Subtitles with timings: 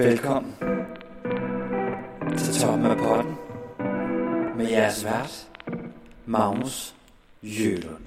[0.00, 0.52] Velkommen
[2.38, 3.34] til toppen af potten
[4.56, 5.48] med jeres vært,
[6.26, 6.94] Magnus
[7.42, 8.04] Jølund.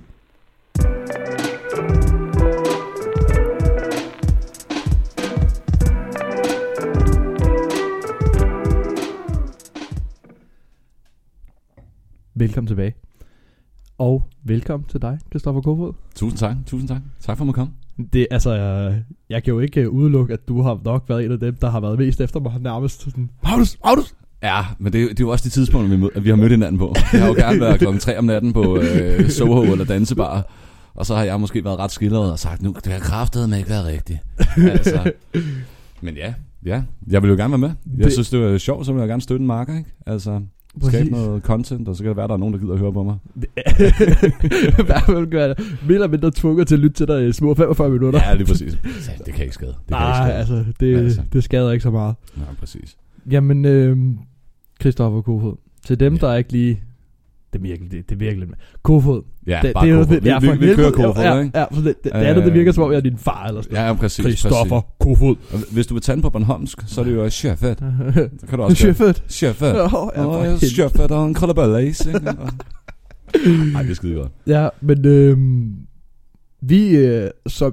[12.33, 12.95] Velkommen tilbage.
[13.97, 15.93] Og velkommen til dig, Kristoffer Kofod.
[16.15, 17.01] Tusind tak, tusind tak.
[17.19, 17.82] Tak for at komme.
[18.13, 18.95] Det, altså, øh,
[19.29, 21.69] jeg kan jo ikke øh, udelukke, at du har nok været en af dem, der
[21.69, 24.13] har været mest efter mig nærmest sådan, Magnus, Magnus!
[24.43, 26.35] Ja, men det, er jo- det er jo også de tidspunkter, vi, mød, vi har
[26.35, 26.93] mødt hinanden på.
[27.13, 30.51] Jeg har jo gerne været klokken 3 om natten på øh, Soho eller Dansebar.
[30.95, 33.57] Og så har jeg måske været ret skildret og sagt, nu det har kraftet med
[33.57, 34.19] ikke været rigtigt.
[34.71, 35.11] altså,
[36.01, 36.33] men ja,
[36.65, 37.71] ja, jeg vil jo gerne være med.
[37.97, 39.89] Jeg Det- synes, det var sjovt, så vil jeg gerne støtte en marker, ikke?
[40.05, 40.41] Altså,
[40.81, 41.11] skabe Præcis.
[41.11, 43.03] noget content, og så kan det være, der er nogen, der gider at høre på
[43.03, 43.15] mig.
[44.79, 45.55] I hvert fald gør jeg
[45.85, 48.19] mere eller mindre tvunget til at lytte til dig i små 45 minutter.
[48.27, 48.77] Ja, lige præcis.
[49.25, 49.67] Det kan ikke skade.
[49.71, 50.37] Det kan ikke Nej, skade.
[50.37, 51.21] altså, det, Altså.
[51.33, 52.15] det skader ikke så meget.
[52.37, 52.97] Ja, præcis.
[53.31, 53.97] Jamen, øh,
[54.79, 55.55] Kristoffer Kofod.
[55.85, 56.19] Til dem, Ja.
[56.27, 56.81] der ikke lige...
[57.53, 58.47] Det er virkelig, det, det er virkelig.
[58.83, 59.21] Kofod.
[59.47, 60.15] Ja, det, bare det er Kofod.
[60.15, 60.75] det, vi, for vi, vi helvede.
[60.75, 61.59] kører Kofod, ja, ikke?
[61.59, 63.47] Ja, for det, det, det andet, det Øh, virker som om, jeg er din far
[63.47, 64.25] eller sådan Ja, ja, præcis.
[64.25, 64.95] Kristoffer præcis.
[64.99, 65.35] Kofod.
[65.73, 67.77] Hvis du vil tage på Bornholmsk, så er det jo chefet.
[68.39, 68.75] Så kan du også.
[68.77, 69.23] Sjøfødt.
[70.15, 70.69] Helvede.
[70.69, 72.11] chefet og en krøllebøllace.
[72.11, 72.21] Ej,
[73.81, 74.31] det er skide godt.
[74.47, 75.37] Ja, men øh,
[76.61, 77.65] vi, øh, så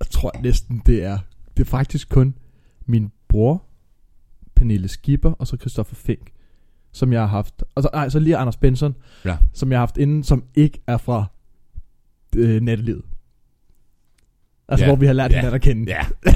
[0.00, 1.18] jeg tror næsten, det er,
[1.56, 2.34] det er faktisk kun
[2.86, 3.62] min bror,
[4.56, 6.32] Pernille Skipper, og så Christoffer Fink,
[6.92, 7.62] som jeg har haft.
[7.74, 9.36] Og så, nej, så lige Anders Benson, Ja.
[9.52, 11.24] som jeg har haft inden, som ikke er fra
[12.36, 13.02] øh, nattelivet.
[14.68, 14.88] Altså, Ja.
[14.90, 15.36] hvor vi har lært Ja.
[15.36, 15.84] hinanden at kende.
[15.92, 16.32] Ja, ja.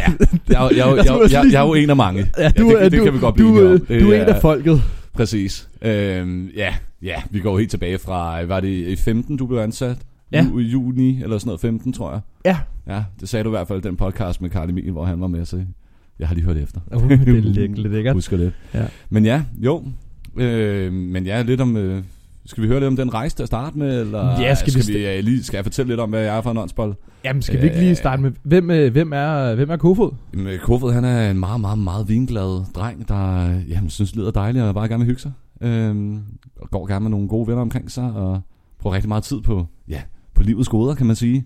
[0.49, 2.27] Jeg, er jeg, jo- jeg, er jo- jeg, jeg er jo en af mange.
[2.39, 3.73] Ja, du, det, er, det du, kan vi godt du, blive om.
[3.73, 4.83] øh, Det du er en af folket.
[5.13, 5.69] Præcis.
[5.83, 9.99] Øhm, ja, ja, vi går helt tilbage fra, var det i 15, du blev ansat?
[10.33, 10.45] Ja.
[10.45, 12.21] Ju, juni eller sådan noget, 15, tror jeg.
[12.45, 12.59] Ja.
[12.95, 15.21] Ja, det sagde du i hvert fald i den podcast med Karl Emil, hvor han
[15.21, 15.65] var med, så
[16.19, 16.81] jeg har lige hørt efter.
[16.97, 18.15] Uh, det er lækkert.
[18.15, 18.53] Husker det.
[18.75, 18.87] Ja.
[19.11, 19.85] Men ja, jo.
[20.37, 21.77] Øh, men ja, lidt om...
[21.77, 22.03] Øh,
[22.47, 24.01] skal vi høre lidt om den rejse til at starte med?
[24.01, 26.37] Eller Ja, skal vi skal, vi, øh, lige, skal jeg fortælle lidt om, hvad jeg
[26.37, 26.95] er for en åndsbold?
[27.25, 30.11] Jamen, skal vi ikke lige starte med, hvem, øh, hvem er, hvem er Kofod?
[30.35, 34.31] Jamen, Kofod, han er en meget, meget, meget vinglad dreng, der jamen, synes, det lyder
[34.31, 35.33] dejligt og bare gerne vil hygge sig.
[35.61, 36.21] Øhm,
[36.61, 38.41] og går gerne med nogle gode venner omkring sig, og
[38.79, 40.03] bruger rigtig meget tid på, ja,
[40.35, 41.45] på livets goder, kan man sige.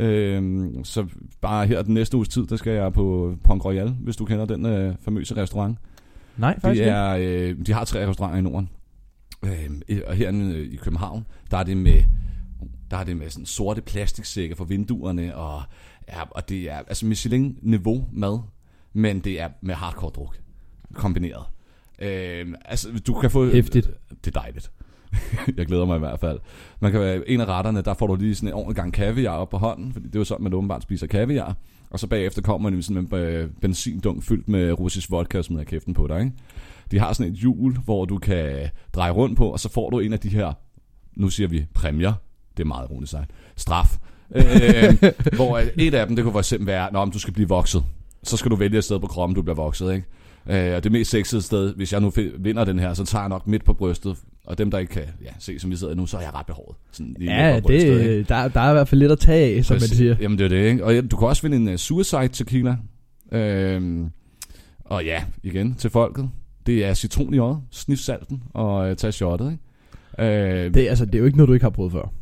[0.00, 1.04] Øhm, så
[1.40, 4.44] bare her den næste uges tid, der skal jeg på Pont Royal, hvis du kender
[4.44, 5.78] den øh, famøse restaurant.
[6.36, 8.68] Nej, faktisk Det er, øh, de har tre restauranter i Norden.
[9.44, 12.02] Øh, og herinde øh, i København, der er det med
[12.90, 15.62] der er det med sådan sorte plastiksække for vinduerne, og,
[16.08, 18.38] ja, og det er altså Michelin-niveau mad,
[18.92, 20.38] men det er med hardcore druk
[20.94, 21.44] kombineret.
[21.98, 23.50] Øh, altså, du kan få...
[23.50, 23.90] Hæftigt.
[24.24, 24.70] Det er dejligt.
[25.56, 26.38] jeg glæder mig i hvert fald.
[26.80, 29.36] Man kan være en af retterne, der får du lige sådan en ordentlig gang kaviar
[29.36, 31.56] op på hånden, fordi det er jo sådan, man åbenbart spiser kaviar.
[31.92, 35.64] Og så bagefter kommer man sådan en øh, benzindunk fyldt med russisk vodka og smider
[35.64, 36.32] kæften på dig, ikke?
[36.90, 39.98] De har sådan et hjul, hvor du kan dreje rundt på, og så får du
[39.98, 40.52] en af de her,
[41.16, 42.12] nu siger vi præmier,
[42.56, 43.98] det er meget ironisk sagt, straf.
[44.34, 45.02] øh,
[45.34, 47.84] hvor et af dem, det kunne for eksempel være, om du skal blive vokset.
[48.22, 50.06] Så skal du vælge et sted på kroppen, du bliver vokset, ikke?
[50.70, 53.28] Øh, og det mest sexede sted, hvis jeg nu vinder den her, så tager jeg
[53.28, 54.16] nok midt på brystet.
[54.44, 56.46] Og dem, der ikke kan ja, se, som vi sidder nu, så er jeg ret
[56.46, 56.76] behåret.
[56.92, 58.18] Sådan Ja, på brystet, ikke?
[58.18, 60.16] det, der, der er i hvert fald lidt at tage af, som man siger.
[60.20, 60.84] Jamen det er det, ikke?
[60.84, 62.76] Og ja, du kan også vinde en uh, suicide tequila.
[63.32, 64.10] Øhm,
[64.84, 66.30] og ja, igen til folket.
[66.66, 69.52] Det er citron i øjet, snif salten og uh, tage shotet,
[70.18, 70.34] ikke?
[70.64, 72.12] Øh, Det, altså, det er jo ikke noget, du ikke har prøvet før.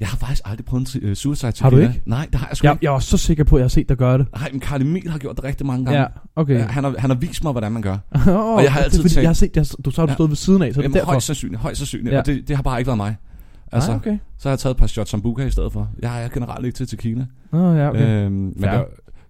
[0.00, 1.52] Jeg har faktisk aldrig prøvet en uh, suicide.
[1.60, 2.02] Har du ikke?
[2.06, 2.84] Nej, det har jeg sgu Jeg, ikke.
[2.84, 4.26] jeg var så sikker på, at jeg har set dig gøre det.
[4.32, 6.00] Nej, men Karl Emil har gjort det rigtig mange gange.
[6.00, 6.06] Ja,
[6.36, 6.54] okay.
[6.58, 7.96] Ja, han, har, han har vist mig, hvordan man gør.
[8.28, 10.00] oh, og jeg har altid det, er, fordi tænkt- Jeg har set, jeg, du så
[10.00, 10.14] har du Ja.
[10.14, 11.10] stået ved siden af, så det er Jamen, derfor.
[11.12, 12.08] højst sandsynligt, højst sandsynligt.
[12.10, 12.14] Ja.
[12.14, 12.20] Ja.
[12.20, 13.16] Og det, det har bare ikke været mig.
[13.72, 14.18] Altså, Nej, okay.
[14.38, 15.90] så har jeg taget et par shots sambuca i stedet for.
[16.02, 17.26] Jeg er generelt ikke til tequila.
[17.52, 18.24] Nå, ja, okay.
[18.24, 18.70] Øhm, men Fair.
[18.70, 18.84] der,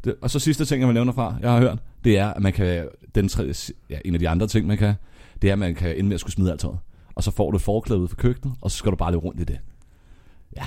[0.05, 2.43] det, og så sidste ting, jeg vil nævne fra, jeg har hørt, det er, at
[2.43, 3.55] man kan, den tredje,
[3.91, 4.95] ja, en af de andre ting, man kan,
[5.43, 6.79] det er, at man kan ende med at skulle smide alt tøjet.
[7.15, 9.41] Og så får du forklæde ud fra køkkenet, og så skal du bare løbe rundt
[9.41, 9.59] i det.
[10.57, 10.63] Ja.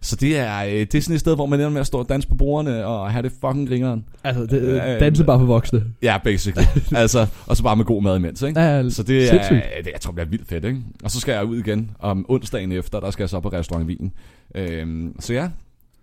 [0.00, 1.98] Så det er, øh, det er sådan et sted, hvor man ender med at stå
[1.98, 4.04] og danse på bordene, og have det fucking gringeren.
[4.24, 5.84] altså, det, øh, danse bare for voksne.
[6.02, 6.66] Ja, basically.
[7.02, 8.60] altså, og så bare med god mad imens, ikke?
[8.60, 9.62] Ja, Så det er, sindssygt.
[9.84, 10.80] det, jeg tror, det bliver vildt fedt, ikke?
[11.04, 13.86] Og så skal jeg ud igen om onsdagen efter, der skal jeg så på restaurant
[13.86, 14.12] Wien.
[14.54, 15.48] Øhm, så ja,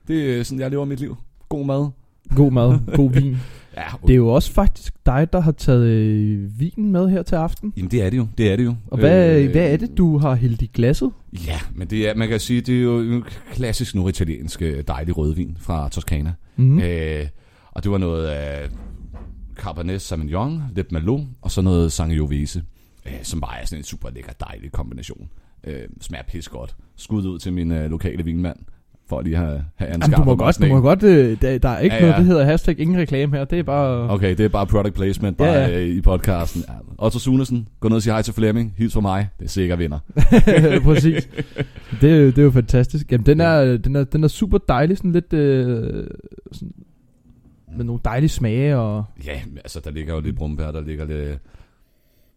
[0.08, 1.18] det er sådan, jeg lever mit liv.
[1.50, 1.90] God mad.
[2.36, 3.38] God mad, god vin.
[3.78, 7.36] Ja, Det er jo også faktisk dig, der har taget øh, vinen med her til
[7.36, 7.74] aften.
[7.78, 8.76] Jamen det er det jo, det er det jo.
[8.88, 11.12] Og hvad, Øh, øh, hvad er det, du har hældt i glasset?
[11.48, 13.24] Ja, men det er, man kan sige, det er jo en
[13.54, 16.34] klassisk norditaliensk øh, dejlig rødvin fra Toskana.
[16.58, 16.80] Mm.
[16.80, 17.26] Øh,
[17.72, 18.70] og det var noget af
[19.56, 22.64] Cabernet Sauvignon, lidt Merlot, og så noget Sangiovese,
[23.06, 25.30] øh, som bare er sådan en super lækker, dejlig kombination.
[25.64, 26.76] Øh, smager pis godt.
[26.96, 28.58] Skud ud til min øh, lokale vinmand.
[29.10, 31.70] For at lige have, have Jamen, du må godt, du må godt øh, der, der
[31.70, 32.18] er ikke Ja, noget, ja.
[32.18, 33.46] der hedder hashtag ingen reklame her.
[33.46, 34.10] Det er bare...
[34.10, 35.86] Okay, det er bare product placement bare Ja, ja, ja.
[35.86, 36.64] i podcasten.
[36.68, 36.74] Ja.
[37.06, 38.74] Otto Sunesen, gå ned og sig hej til Flemming.
[38.78, 39.30] Hils for mig.
[39.40, 40.00] Det er sikker vinder.
[40.84, 41.30] Præcis.
[42.02, 43.12] Det, det er jo fantastisk.
[43.12, 45.34] Jamen, den er, den er, den er super dejlig, sådan lidt...
[45.34, 46.08] Øh,
[46.52, 46.74] sådan,
[47.78, 49.04] med nogle dejlige smage, og...
[49.26, 51.40] Ja, altså der ligger jo lidt brumbær, der ligger lidt...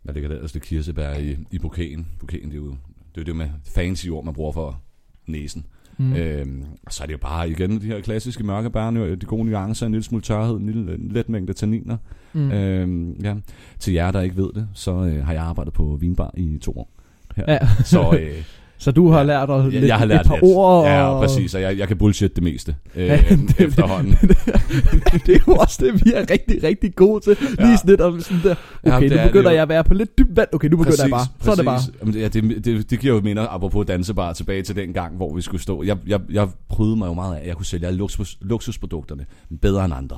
[0.02, 0.54] Hvad ligger der ellers?
[0.54, 2.06] Lidt kirsebær i, i bouqueten.
[2.18, 2.76] Bouqueten, det er jo det,
[3.16, 4.80] er jo det med fancy ord, man bruger for
[5.26, 5.66] næsen.
[5.98, 6.12] Mm.
[6.12, 9.26] Øhm, og så er det jo bare igen de her klassiske mørke bær, nu- de
[9.26, 11.96] gode nuancer, en lille smule tørhed, en lille en let mængde tanniner.
[12.32, 12.52] Mm.
[12.52, 13.34] Øhm, ja.
[13.78, 16.72] Til jer, der ikke ved det, så øh, har jeg arbejdet på vinbar i to
[16.78, 16.90] år.
[17.36, 17.44] Her.
[17.48, 17.58] Ja.
[17.84, 18.44] Så øh,
[18.82, 20.44] Så du har lært dig jeg, lidt, jeg har lært et par lidt.
[20.44, 20.84] ord.
[20.86, 21.22] Ja, og...
[21.22, 24.12] præcis, og jeg, jeg kan bullshit det meste øh, Ja, ja, det- efterhånden.
[25.26, 27.36] det er jo også det, vi er rigtig, rigtig gode til.
[27.40, 27.76] Lige Ja.
[27.76, 28.54] sådan lidt om sådan der.
[28.84, 30.48] Ja, Okay, det nu er det begynder jeg at være på lidt dybt vand.
[30.52, 31.26] Okay, nu begynder jeg bare.
[31.40, 31.80] Så er det bare.
[32.00, 35.34] Jamen, ja, det, det, det giver jo minder, apropos dansebar, tilbage til den gang, hvor
[35.34, 35.82] vi skulle stå.
[35.82, 39.26] Jeg, jeg, jeg prøvede mig jo meget af, at jeg kunne sælge alle luksus, luksusprodukterne
[39.60, 40.16] bedre end andre.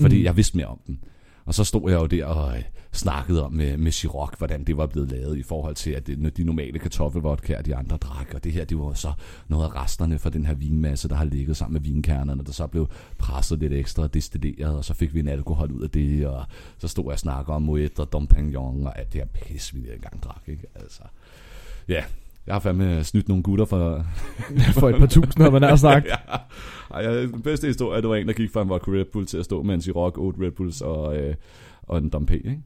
[0.00, 0.24] Fordi mm.
[0.24, 0.98] jeg vidste mere om dem.
[1.48, 2.62] Og så stod jeg jo der og øh,
[2.92, 6.08] snakkede om øh, med, med Chiroc, hvordan det var blevet lavet i forhold til, at
[6.08, 8.34] øh, det, de normale kartoffelvodkaer, de andre drak.
[8.34, 9.12] Og det her, det var så
[9.48, 12.66] noget af resterne fra den her vinmasse, der har ligget sammen med vinkernerne, der så
[12.66, 16.26] blev presset lidt ekstra og destilleret, og så fik vi en alkohol ud af det,
[16.26, 16.44] og
[16.78, 19.74] så stod jeg og snakkede om Moet og Dom Pignon, og alt det her pis,
[19.74, 20.66] vi engang drak, ikke?
[20.74, 21.02] Altså,
[21.88, 22.04] ja,
[22.48, 24.06] jeg har fandme snydt nogle gutter for...
[24.80, 26.06] For et par tusind, har man nær sagt.
[26.30, 26.36] ja.
[26.94, 29.26] Ej, ja, den bedste historie, det var en, der gik fra en vodka Red Bull
[29.26, 31.34] til at stå med en Ciroc, 8 Red Bulls og, øh,
[31.82, 32.58] og en Dom P, ikke?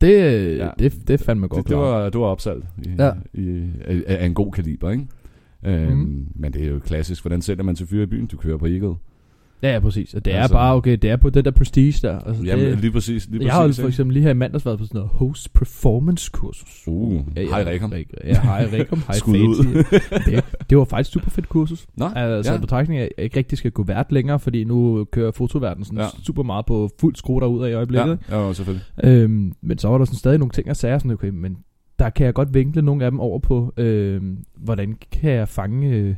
[0.00, 0.10] Det,
[0.58, 0.64] ja.
[0.64, 0.70] Ja.
[0.78, 3.12] det, det er fandme godt Det, det, var, det var opsalg i, Ja.
[3.34, 5.06] i, af, af en god kaliber, ikke?
[5.66, 6.26] Øhm, Mhm.
[6.34, 7.22] Men det er jo klassisk.
[7.22, 8.26] Hvordan sælger man til fyre i byen?
[8.26, 8.94] Du kører på Eagle.
[9.62, 10.14] Ja, ja, præcis.
[10.14, 12.18] Og det er Altså- bare, okay, det er på den der prestige der.
[12.18, 13.28] Altså, Jamen, det, lige præcis.
[13.30, 15.10] Lige jeg har jo præcis, for eksempel lige her i mandags været på sådan noget
[15.14, 16.82] host performance kursus.
[16.86, 17.92] Uh, hej Rekom.
[18.24, 18.98] Ja, hej Rekom.
[19.06, 19.84] Hej Skud ud.
[20.26, 21.86] Det, det var faktisk super fedt kursus.
[21.96, 22.54] Nå, Altså ja.
[22.54, 22.60] ja.
[22.60, 25.98] betragtning af, at jeg ikke rigtig skal gå vært længere, fordi nu kører fotoverdenen sådan
[25.98, 26.04] Ja.
[26.04, 26.10] ja.
[26.24, 28.18] super meget på fuld skrue derude i øjeblikket.
[28.30, 28.84] Ja, ja, selvfølgelig.
[29.04, 31.56] Øhm, men så var der sådan stadig nogle ting at sige, sådan, okay, men
[31.98, 35.88] der kan jeg godt vinkle nogle af dem over på, øhm, hvordan kan jeg fange
[35.88, 36.14] øh,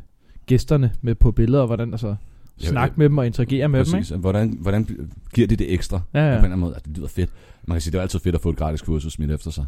[0.47, 2.15] gæsterne med på billeder, og hvordan altså Ja,
[2.59, 2.99] snakke ja.
[2.99, 4.09] med dem og interagere med dem, Præcis.
[4.17, 5.97] Hvordan, hvordan giver de det ekstra?
[5.97, 6.19] ikke?
[6.19, 6.31] Ja, Ja.
[6.31, 6.75] På en eller anden måde.
[6.75, 7.31] Altså, det lyder fedt.
[7.67, 9.65] Man kan sige, det er altid fedt at få et gratis kursus smidt efter sig.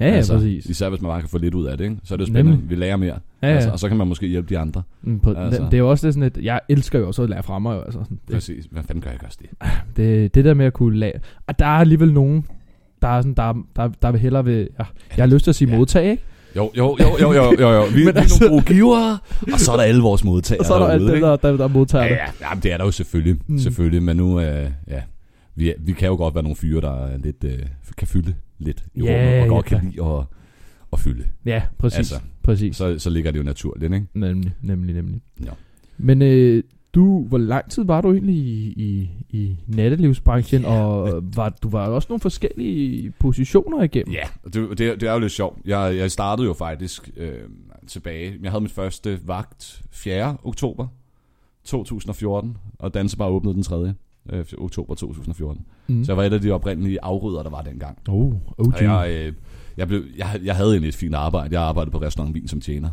[0.00, 0.66] Ja, ja, altså, præcis.
[0.66, 1.96] Især hvis man bare kan få lidt ud af det, ikke?
[2.04, 2.50] så er det jo spændende.
[2.52, 2.70] Nemlig.
[2.70, 3.18] Vi lærer mere.
[3.42, 3.54] Ja, ja.
[3.54, 4.82] Altså, og så kan man måske hjælpe de andre.
[5.02, 5.62] Mm, på, altså.
[5.64, 7.76] Det er jo også det sådan, at jeg elsker jo også at lære fra mig.
[7.84, 8.64] Altså, det, Præcis.
[8.70, 9.68] Hvad fanden gør jeg ikke også det?
[9.96, 11.12] det, det der med at kunne lære.
[11.46, 12.46] Og der er alligevel nogen,
[13.02, 14.84] der er sådan, der, der, der vil hellere ved, ja,
[15.16, 15.72] jeg har lyst til at sige Ja.
[15.74, 15.78] ja.
[15.78, 16.22] modtag, ikke?
[16.56, 17.84] Jo, jo, jo, jo, jo, jo, jo.
[17.84, 19.18] Vi, vi er altså- nogle gode givere,
[19.52, 21.26] og så er der alle vores modtagere Og så er der det, ikke?
[21.26, 22.16] der, der, der modtager Ja, det.
[22.16, 23.58] ja, ja, men det er der jo selvfølgelig, Mm.
[23.58, 25.02] selvfølgelig, men nu, øh, ja,
[25.54, 27.58] vi, vi kan jo godt være nogle fyre, der er lidt, øh,
[27.98, 29.78] kan fylde lidt i Ja, rummet, og godt ja.
[29.78, 30.24] kan lide at,
[30.92, 31.24] at fylde.
[31.46, 31.98] Ja, præcis.
[31.98, 32.76] Altså, præcis.
[32.76, 34.06] Så, så ligger det jo naturligt, ikke?
[34.14, 35.20] Nemlig, nemlig, nemlig.
[35.44, 35.50] Ja.
[35.98, 36.62] Men øh,
[36.94, 40.68] du, hvor lang tid var du egentlig i, i, i nattelivsbranchen, Ja.
[40.84, 44.12] og var, du var også nogle forskellige positioner igennem?
[44.14, 45.58] Ja, det, det, det er jo lidt sjovt.
[45.64, 47.32] Jeg, jeg startede jo faktisk øh,
[47.86, 48.34] tilbage.
[48.42, 50.36] Jeg havde min første vagt 4.
[50.44, 50.86] oktober
[51.64, 53.92] 2014, og Dansebar åbnede den 3.
[54.32, 55.64] Øh, oktober 2014.
[55.88, 56.04] Mm.
[56.04, 57.98] Så jeg var et af de oprindelige afrydder, der var dengang.
[58.08, 58.38] Oh, OG.
[58.58, 59.32] Og jeg, øh,
[59.76, 61.54] jeg, blev, jeg, jeg havde egentlig et fint arbejde.
[61.54, 62.90] Jeg arbejdede på restaurant Vin som tjener.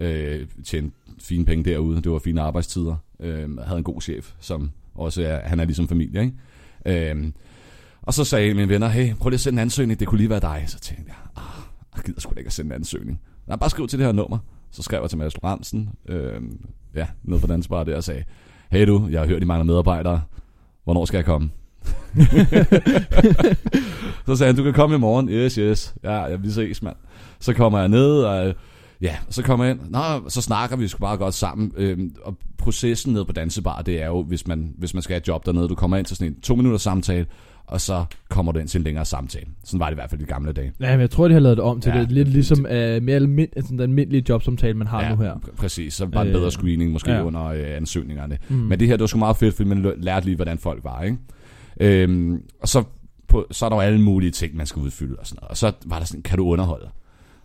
[0.00, 2.02] Øh, tjente fine penge derude.
[2.02, 2.96] Det var fine arbejdstider.
[3.20, 6.20] Øh, havde en god chef, som også er, han er ligesom familie.
[6.20, 7.12] Ikke?
[7.12, 7.32] Øh,
[8.02, 10.00] og så sagde mine venner, hey, prøv lige at sende en ansøgning.
[10.00, 10.64] Det kunne lige være dig.
[10.66, 11.62] Så tænkte jeg, ah,
[11.96, 13.20] jeg gider sgu da ikke at sende en ansøgning.
[13.46, 14.38] Nej, bare skriv til det her nummer.
[14.70, 16.40] Så skrev jeg til Mads Lorentzen, øh,
[16.94, 18.24] ja, nede på Dansbar der og sagde,
[18.70, 20.22] hey du, jeg har hørt, I mangler medarbejdere.
[20.84, 21.50] Hvornår skal jeg komme?
[24.26, 25.28] så sagde han, du kan komme i morgen.
[25.28, 25.94] Yes, yes.
[26.02, 26.96] Ja, ja vi ses, mand.
[27.40, 28.54] Så kommer jeg ned, og
[29.02, 29.80] ja, så kommer jeg ind.
[29.90, 31.72] Nå, så snakker vi sgu bare godt sammen.
[31.76, 35.20] Øhm, og processen nede på Dansebar, det er jo, hvis man, hvis man skal have
[35.20, 37.26] et job dernede, du kommer ind til sådan en to minutters samtale,
[37.66, 39.46] og så kommer du ind til en længere samtale.
[39.64, 40.72] Sådan var det i hvert fald i de gamle dage.
[40.80, 42.12] Ja, men jeg tror, de har lavet det om til Ja, det.
[42.12, 42.70] Lidt det ligesom uh,
[43.02, 45.34] mere almind, sådan den almindelige jobsamtale, man har ja, nu her.
[45.34, 47.24] pr- Præcis, så bare en Øh, bedre screening måske ja.
[47.24, 48.38] under øh, ansøgningerne.
[48.48, 48.56] Mm.
[48.56, 51.02] Men det her, det var sgu meget fedt, fordi man lærte lige, hvordan folk var,
[51.02, 51.16] ikke?
[51.80, 52.84] Øhm, og så,
[53.28, 55.50] på, så er der jo alle mulige ting, man skal udfylde og sådan noget.
[55.50, 56.88] Og så var der sådan, kan du underholde?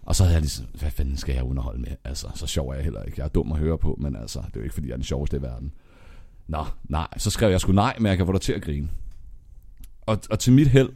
[0.05, 1.91] Og så havde jeg ligesom, hvad fanden skal jeg underholde med?
[2.03, 3.15] Altså, så sjov er jeg heller ikke.
[3.17, 4.97] Jeg er dum at høre på, men altså, det er jo ikke, fordi jeg er
[4.97, 5.71] den sjoveste i verden.
[6.47, 7.07] Nå, nej.
[7.17, 8.89] Så skrev jeg sgu nej, men jeg kan få dig til at grine.
[10.01, 10.89] Og, og til mit held,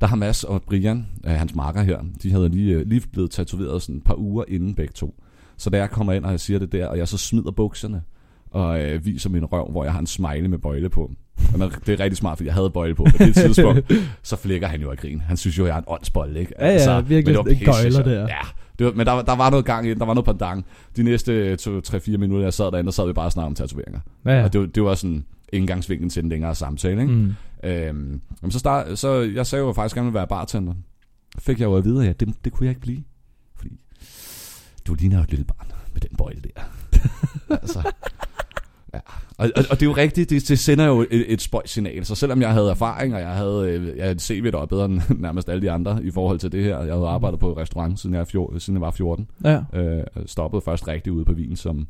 [0.00, 3.30] der har Mads og Brian, øh, hans marker her, de havde lige, øh, lige blevet
[3.30, 5.22] tatoveret sådan et par uger inden begge to.
[5.56, 8.02] Så da jeg kommer ind, og jeg siger det der, og jeg så smider bukserne,
[8.50, 11.12] og øh, viser min røv, hvor jeg har en smile med bøjle på.
[11.56, 13.92] Når, det er rigtig smart, fordi jeg havde bøjle på på det tidspunkt.
[14.22, 15.20] så flækker han jo af grin.
[15.20, 16.52] Han synes jo, jeg er en åndsbold, ikke?
[16.60, 18.20] Ja, ja, virkelig men det var pisse gøjler der.
[18.28, 18.38] Ja,
[18.78, 20.66] Det var, men der, der var noget gang i den, der var noget pendant.
[20.96, 24.00] De næste 2-3-4 minutter, jeg sad derinde, der sad vi bare og snakkede om tatoveringer.
[24.24, 24.44] Ja, ja.
[24.44, 27.12] Og det, var- det var sådan indgangsvinklen til en længere samtale, ikke?
[27.14, 27.34] Mm.
[27.64, 28.20] Øhm,
[28.50, 30.74] så, start, så jeg sagde jo at jeg faktisk gerne ville være bartender.
[31.38, 33.02] Fik jeg jo at vide, at ja, det, det kunne jeg ikke blive.
[33.56, 33.70] Fordi
[34.86, 36.62] du ligner jo et lille barn med den bøjle der.
[37.62, 37.92] altså,
[38.94, 38.98] ja.
[39.38, 42.04] og, og, og, det er jo rigtigt, det, det sender jo et, et spøjt signal.
[42.04, 44.84] Så selvom jeg havde erfaring, og jeg havde, øh, jeg havde CV, der var bedre
[44.84, 46.78] end nærmest alle de andre i forhold til det her.
[46.78, 49.28] Jeg havde arbejdet på restaurant, siden jeg, fjor, siden jeg var 14.
[49.44, 49.62] Ja.
[49.72, 51.86] Øh, stoppede først rigtig ude på Wien som,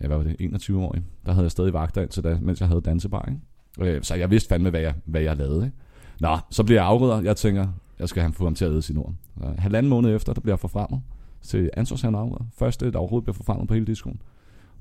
[0.00, 0.96] ja, hvad var det, 21 år.
[1.26, 3.96] Der havde jeg stadig vagter indtil da, mens jeg havde dansebar, ikke?
[3.96, 5.76] Øh, så jeg vidste fandme, hvad jeg, hvad jeg lavede, ikke?
[6.20, 7.20] Nå, så bliver jeg afrydder.
[7.20, 7.66] Jeg tænker,
[7.98, 9.14] jeg skal få ham til at lede sin ord.
[9.58, 11.00] Halvanden måned efter, der bliver jeg forfremmet
[11.42, 12.44] til ansvarshavende afrydder.
[12.58, 14.20] Første, der overhovedet bliver forfremmet på hele diskoen.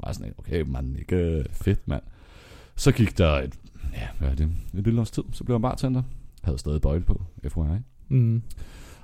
[0.06, 2.02] Jeg sådan, okay, man, ikke øh, fedt, mand.
[2.76, 3.54] Så gik der et,
[3.94, 6.02] ja, hvad er det, et lille års tid, så blev jeg bartender.
[6.44, 7.62] Havde stadig bøjle på, FYI.
[8.10, 8.42] Mm.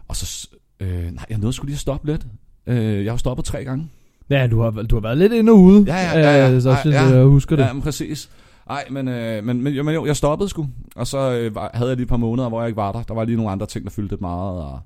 [0.08, 2.28] Og så, øh, nej, jeg nåede sgu lige at stoppe lidt.
[2.68, 3.90] Øh, jeg har stoppet tre gange.
[4.30, 5.84] Ja, du har, du har været lidt inde og ude.
[5.88, 6.52] Ja, ja, ja, ja.
[6.52, 7.04] Øh, så Ej, synes ja.
[7.04, 7.64] jeg, husker det.
[7.64, 8.30] Ja, men præcis.
[8.68, 10.68] Nej, men, øh, men, men, jo, men jo, jeg stoppede sgu.
[10.96, 13.04] Og så øh, var, havde jeg lige et par måneder, hvor jeg ikke var der.
[13.04, 14.62] Der var lige nogle andre ting, der fyldte meget.
[14.62, 14.80] Og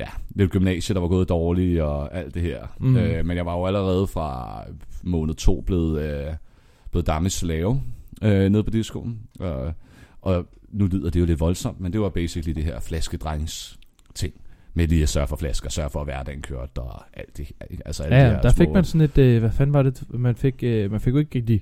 [0.00, 2.66] ja, lidt gymnasie, der var gået dårligt og alt det her.
[2.80, 2.96] Mm.
[2.96, 4.60] Øh, men jeg var jo allerede fra
[5.02, 6.34] måned to blevet, øh,
[6.90, 7.82] blevet dames slave
[8.22, 9.18] øh, nede på diskoen.
[9.40, 9.72] Og,
[10.22, 13.78] og nu lyder det jo lidt voldsomt, men det var basically det her flaskedrengs
[14.14, 14.34] ting.
[14.74, 17.52] Med lige at sørge for flasker, sørge for at hverdagen kørt og alt det.
[17.84, 19.74] Altså alle Ja, de ja, her der fik små- man sådan et, øh, hvad fanden
[19.74, 21.54] var det, man fik, øh, man fik jo ikke rigtig,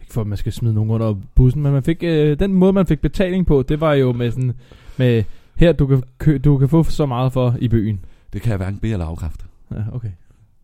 [0.00, 2.72] ikke for at man skal smide nogen under bussen, men man fik, øh, den måde
[2.72, 4.52] man fik betaling på, det var jo med sådan,
[4.96, 5.24] med,
[5.56, 8.04] her du kan, kø, du kan få så meget for i byen.
[8.32, 9.44] Det kan jeg hverken bede eller afkræfte.
[9.70, 10.10] Ja, okay.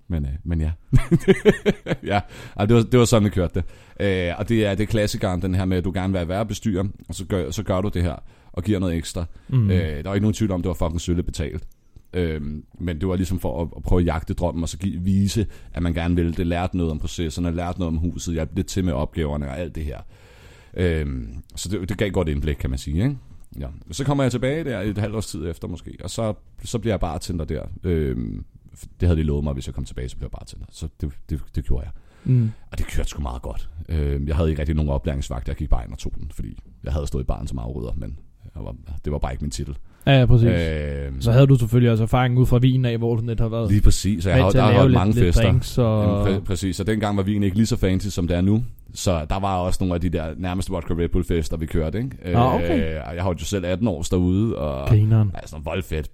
[0.09, 0.71] Men, øh, men ja.
[2.13, 2.21] ja,
[2.57, 3.65] ej, det, var, det var sådan, det kørte det.
[4.01, 6.47] Øh, og det er, det er klassikeren, den her med, at du gerne vil være
[6.47, 8.17] bestyrer, og så gør, så gør du det her,
[8.53, 9.25] og giver noget ekstra.
[9.49, 9.71] Mm.
[9.71, 11.65] Øh, der var ikke nogen tvivl om, det var fucking sølle betalt.
[12.15, 15.03] Øhm, men det var ligesom for at, at prøve at jagte drømmen, og så give,
[15.03, 16.47] vise, at man gerne ville det.
[16.47, 19.75] Lærte noget om processerne, lærte noget om huset, hjalp lidt til med opgaverne og alt
[19.75, 19.99] det her.
[20.75, 23.03] Øhm, så det, det gav godt indblik, kan man sige.
[23.03, 23.17] Ikke?
[23.59, 23.69] Ja.
[23.91, 26.93] Så kommer jeg tilbage der et halvt års tid efter måske, og så, så bliver
[26.93, 27.63] jeg bartender der.
[27.83, 28.45] Øhm,
[29.01, 30.67] det havde de lovet mig, hvis jeg kom tilbage, så blev jeg bartender.
[30.71, 31.93] Så det, det, det gjorde jeg.
[32.25, 32.51] Mm.
[32.71, 33.71] Og det kørte sgu meget godt.
[33.89, 36.59] Øhm, jeg havde ikke rigtig nogen oplæringsvagt, jeg gik bare ind og tog den, fordi
[36.85, 38.19] jeg havde stået i baren som afrydder, men
[38.55, 39.79] jeg var, det var bare ikke min titel.
[40.07, 40.49] Ja, ja, præcis.
[40.49, 43.49] Øhm, så havde du selvfølgelig også erfaring ud fra vinen af, hvor du net har
[43.49, 45.43] været Lige præcis, så jeg har, der at har holdt lidt, mange lidt fester.
[45.43, 46.25] drinks og...
[46.27, 48.65] Jamen, præ- præcis, og dengang var vin ikke lige så fancy, som det er nu.
[48.95, 51.99] Så der var også nogle af de der nærmest vodka Red Bull fester, vi kørte,
[51.99, 52.17] ikke?
[52.25, 52.95] Ah, okay.
[52.95, 55.31] Øh, og jeg holdt jo selv 18 år derude, og Grineren.
[55.47, 56.11] sådan voldfedt.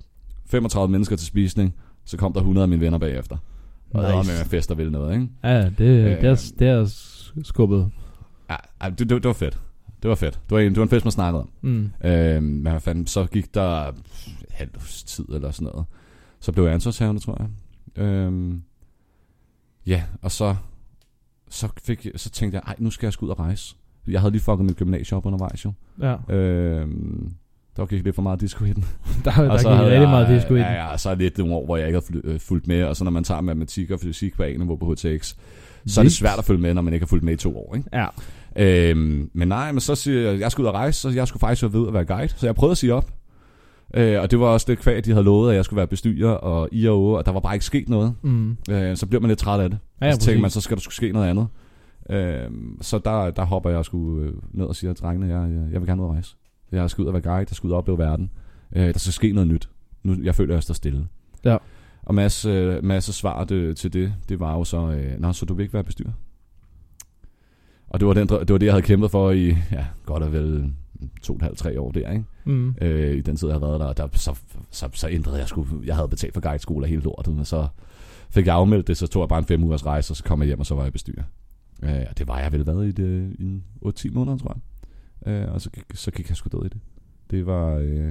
[0.51, 3.37] 35 mennesker til spisning, så kom der 100 af mine venner bagefter.
[3.95, 4.17] Og nice.
[4.17, 4.31] Nice.
[4.33, 5.29] med med fester vil noget, ikke?
[5.45, 6.87] Ja, det, Øh, det, er, det er
[7.43, 7.89] skubbet.
[8.51, 8.57] Ja,
[8.91, 9.59] det, det, det, var fedt.
[10.03, 10.35] Det var fedt.
[10.35, 11.51] Det var en, det var en fest, man snakkede om.
[11.63, 11.91] Mm.
[12.05, 13.93] Øh, men fanden, så gik der
[14.77, 15.87] års tid eller sådan noget.
[16.41, 17.37] Så blev jeg ansvarshavende, tror
[17.97, 18.03] jeg.
[18.05, 18.55] Øh,
[19.87, 20.57] ja, og så,
[21.51, 23.75] så, fik, jeg- så tænkte jeg, ej, nu skal jeg sgu ud og rejse.
[24.09, 25.73] Jeg havde lige fucket mit gymnasie op undervejs jo.
[26.01, 26.87] Ja, Øh,
[27.77, 28.85] der gik lidt for meget disco i den.
[29.25, 30.67] der, der Og så gik rigtig meget disco i den.
[30.67, 32.85] Ja, ja, så er det lidt nogle år, hvor jeg ikke har øh, fulgt med.
[32.85, 35.35] Og så når man tager matematik og fysik på A-niveau på HTX,
[35.87, 37.59] så er det svært at følge med, når man ikke har fulgt med i to
[37.59, 37.89] år, ikke?
[37.93, 38.07] Ja.
[38.57, 41.41] Øhm, men nej, men så siger jeg, jeg skal ud og rejse, så jeg skulle
[41.41, 42.29] faktisk være ved at være guide.
[42.29, 43.11] Så jeg prøvede at sige op.
[43.95, 46.31] Øh, og det var også det kvæg, de havde lovet, at jeg skulle være bestyrer
[46.31, 48.15] og I og O, og der var bare ikke sket noget.
[48.23, 48.57] Mm.
[48.71, 49.79] Øh, så bliver man lidt træt af det.
[50.01, 51.47] Ja, Ja, så tænker man, så skal der skulle ske noget andet.
[52.11, 52.51] Øh,
[52.81, 55.89] så der, der hopper jeg sgu øh, ned og siger drengene, jeg, jeg, jeg vil
[55.89, 56.37] gerne ud og rejse.
[56.73, 58.31] Jeg skal ud og være guide, jeg skal ud og opleve verden.
[58.77, 59.69] Øh, der skal ske noget nyt.
[60.03, 61.07] Nu, jeg føler, jeg står stille.
[61.45, 61.57] Ja.
[62.03, 65.47] Og masse, øh, masse svar det, til det, det var jo så, øh, Nå, så
[65.47, 66.11] du vil ikke være bestyrer?
[67.89, 70.33] Og det var, den, det var det, jeg havde kæmpet for i, ja, godt og
[70.33, 70.73] vel
[71.23, 72.25] to og halvt, tre år der, ikke?
[72.45, 72.75] Mm.
[72.81, 74.39] øh, i den tid, jeg havde været der, der så,
[74.71, 77.69] så, så ændrede jeg sgu, jeg havde betalt for guideskole og hele lortet, men så
[78.31, 80.41] fik jeg afmeldt det, så tog jeg bare en fem ugers rejse, og så kom
[80.41, 81.23] jeg hjem, og så var jeg bestyrer.
[81.83, 84.57] Øh, og det var jeg vel været i, det, i en 8-10 måneder, tror
[85.27, 85.33] jeg.
[85.33, 86.81] Øh, og så, så gik jeg sgu død i det.
[87.31, 88.09] Det var, øh,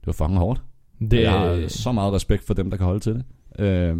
[0.00, 0.62] det var fucking hårdt.
[1.00, 3.24] Det, Det, jeg har så meget respekt for dem, der kan holde til det.
[3.58, 3.96] Øh,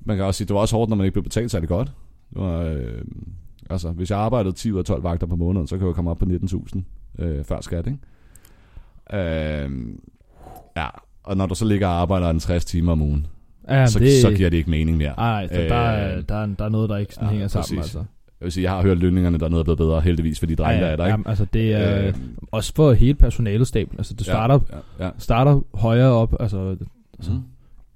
[0.00, 1.92] man kan også sige, det var også hårdt, når man ikke blev betalt særlig godt.
[2.30, 3.02] Det var, øh,
[3.70, 6.10] altså, hvis jeg arbejdede 10 ud af 12 vagter på måneden, så kan jeg komme
[6.10, 6.80] op på 19.000
[7.24, 7.98] øh, før skat, ikke?
[9.12, 9.70] Øh,
[10.76, 10.86] ja,
[11.22, 13.26] og når du så ligger og arbejder en 60 timer om ugen,
[13.68, 15.10] ja, så, det, så giver det ikke mening mere.
[15.18, 17.48] Ej, så der, er, Øh, der, er, der er noget, der ikke sådan ja, hænger
[17.48, 17.78] sammen, præcis.
[17.78, 17.98] altså.
[18.40, 20.80] Jeg vil sige, jeg har hørt lønningerne dernede er blevet bedre, heldigvis for de drenge,
[20.82, 21.10] der er der, ikke?
[21.12, 22.14] Jamen, altså det er Øh,
[22.52, 23.94] også for hele personalestaben.
[23.98, 24.60] Altså det starter,
[24.98, 26.34] Ja, ja, starter højere op.
[26.40, 26.76] Altså
[27.26, 27.32] ja.
[27.32, 27.42] Mm.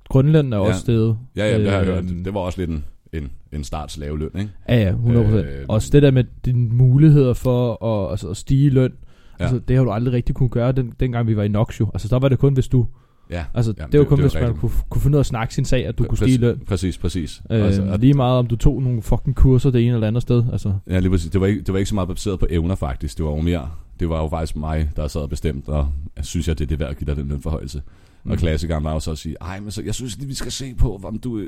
[0.08, 0.62] grundlønnen er Ja.
[0.62, 1.18] også steget.
[1.36, 2.24] Ja, ja, det har jeg Øh, hørt.
[2.24, 4.50] Det var også lidt en, en, en starts lave løn, ikke?
[4.68, 5.14] Ja, ja, 100%.
[5.16, 8.92] Øh, også det der med dine muligheder for at, altså, at stige løn.
[9.40, 9.44] Ja.
[9.44, 11.90] Altså, det har du aldrig rigtig kunne gøre, den, dengang vi var i Nox jo.
[11.94, 12.86] Altså, der var det kun, hvis du
[13.30, 14.60] Ja, Altså, Jamen, det var det- kun, det var hvis man rigtigt.
[14.60, 16.58] kunne, kunne finde ud af at snakke sin sag, at du kunne stige i løn.
[16.66, 17.42] Præcis, præcis.
[17.50, 20.22] Øh, altså, og- lige meget om du tog nogle fucking kurser det ene eller andet
[20.22, 20.44] sted.
[20.52, 21.30] Altså, Ja, lige præcis.
[21.30, 23.16] Det var, ikke, det var ikke så meget baseret på evner, faktisk.
[23.18, 23.70] Det var jo mere...
[24.00, 26.68] Det var jo faktisk mig, der sad og bestemt, og jeg synes, jeg, det er
[26.68, 27.82] det værd at give dig den lønforhøjelse.
[28.28, 28.32] Mm.
[28.32, 30.74] Og klassikeren var så at sige, ej, men så, jeg synes lige, vi skal se
[30.74, 31.42] på, om du,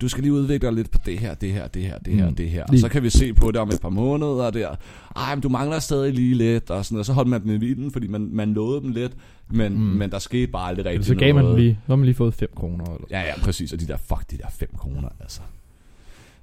[0.00, 2.28] du skal lige udvikle dig lidt på det her, det her, det her, det her,
[2.28, 2.34] Mm.
[2.34, 2.64] det her.
[2.64, 4.74] Og så kan vi se på det om et par måneder der.
[5.16, 7.06] Ej, men du mangler stadig lige lidt, og sådan noget.
[7.06, 9.12] Så holdt man dem i vilden, fordi man, man lovede dem lidt,
[9.50, 9.78] men, mm.
[9.78, 9.84] Mm.
[9.84, 12.14] men der skete bare aldrig rigtig så gav man dem lige, så har man lige
[12.14, 12.84] fået 5 kroner.
[12.84, 13.06] Eller.
[13.10, 13.72] Ja, ja, præcis.
[13.72, 15.40] Og de der, fuck, de der 5 kroner, altså.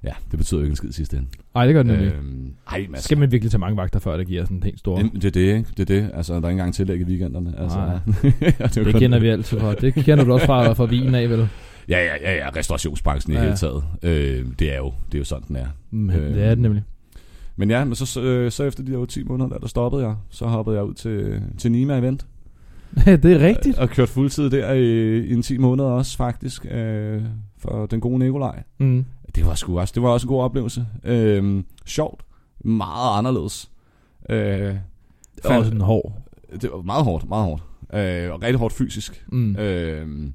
[0.04, 1.28] Ja, det betyder jo ikke en skid sidste ende.
[1.54, 2.12] Nej, det gør det nemlig.
[2.14, 4.62] Øhm, ej, men altså, Skal man virkelig tage mange vagter, før det giver sådan en
[4.62, 4.98] helt stor...
[4.98, 5.64] Jamen, det er det, ikke?
[5.76, 6.10] Det er det.
[6.14, 7.54] Altså, der er ikke engang tillæg i weekenderne.
[7.58, 9.74] Altså, ja, det, Det kender vi altid fra.
[9.74, 11.48] Det kender du også fra, fra vinen af, vel?
[11.88, 12.48] Ja, ja, ja, ja.
[12.56, 13.42] Restaurationsbranchen i Ja.
[13.42, 13.84] hele taget.
[14.02, 15.66] Øh, det er jo det er jo sådan, den er.
[15.90, 16.82] Men, Øh, det er det nemlig.
[17.56, 20.06] Men ja, men så, så, øh, så efter de der 10 måneder, der, der stoppede
[20.06, 20.14] jeg.
[20.30, 22.26] Så hoppede jeg ud til, til Nima Event.
[23.04, 23.78] det er rigtigt.
[23.78, 26.66] Og kørte fuldtid der i, i en 10 måneder også, faktisk.
[26.70, 27.22] Øh,
[27.58, 28.62] for den gode Nikolaj.
[28.78, 29.04] Mm.
[29.34, 30.86] Det var sgu også, det var også en god oplevelse.
[31.04, 32.24] Øh, sjovt.
[32.64, 33.70] Meget anderledes.
[34.30, 34.80] Øh, Det
[35.44, 36.12] er også en hård.
[36.62, 37.62] det var meget hårdt, meget hårdt.
[37.94, 39.24] Øh, og rigtig hårdt fysisk.
[39.32, 39.56] Mm.
[39.56, 40.30] Øh,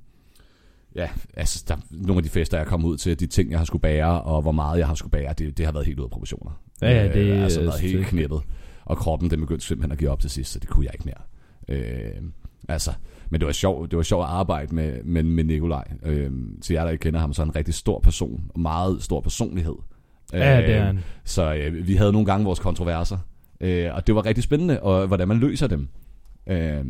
[0.95, 3.65] ja, altså der, nogle af de fester, jeg kommet ud til, de ting, jeg har
[3.65, 6.05] skulle bære, og hvor meget jeg har skulle bære, det, det har været helt ude
[6.05, 6.51] af proportioner.
[6.81, 8.41] Ja, ja, det øh, er- altså været helt knippet.
[8.85, 11.05] Og kroppen, den begyndte simpelthen at give op til sidst, så det kunne jeg ikke
[11.05, 11.21] mere.
[11.79, 12.21] Øh,
[12.69, 12.91] altså,
[13.29, 15.83] men det var sjovt, det var sjovt at arbejde med, med, med Nikolaj.
[16.05, 18.59] Øh, til jer, der ikke kender ham, så er han en rigtig stor person, og
[18.59, 19.75] meget stor personlighed.
[20.33, 20.99] Ja, det er Øh, han.
[21.23, 23.17] så øh, vi havde nogle gange vores kontroverser,
[23.61, 25.87] øh, og det var rigtig spændende, og hvordan man løser dem.
[26.47, 26.85] Øh,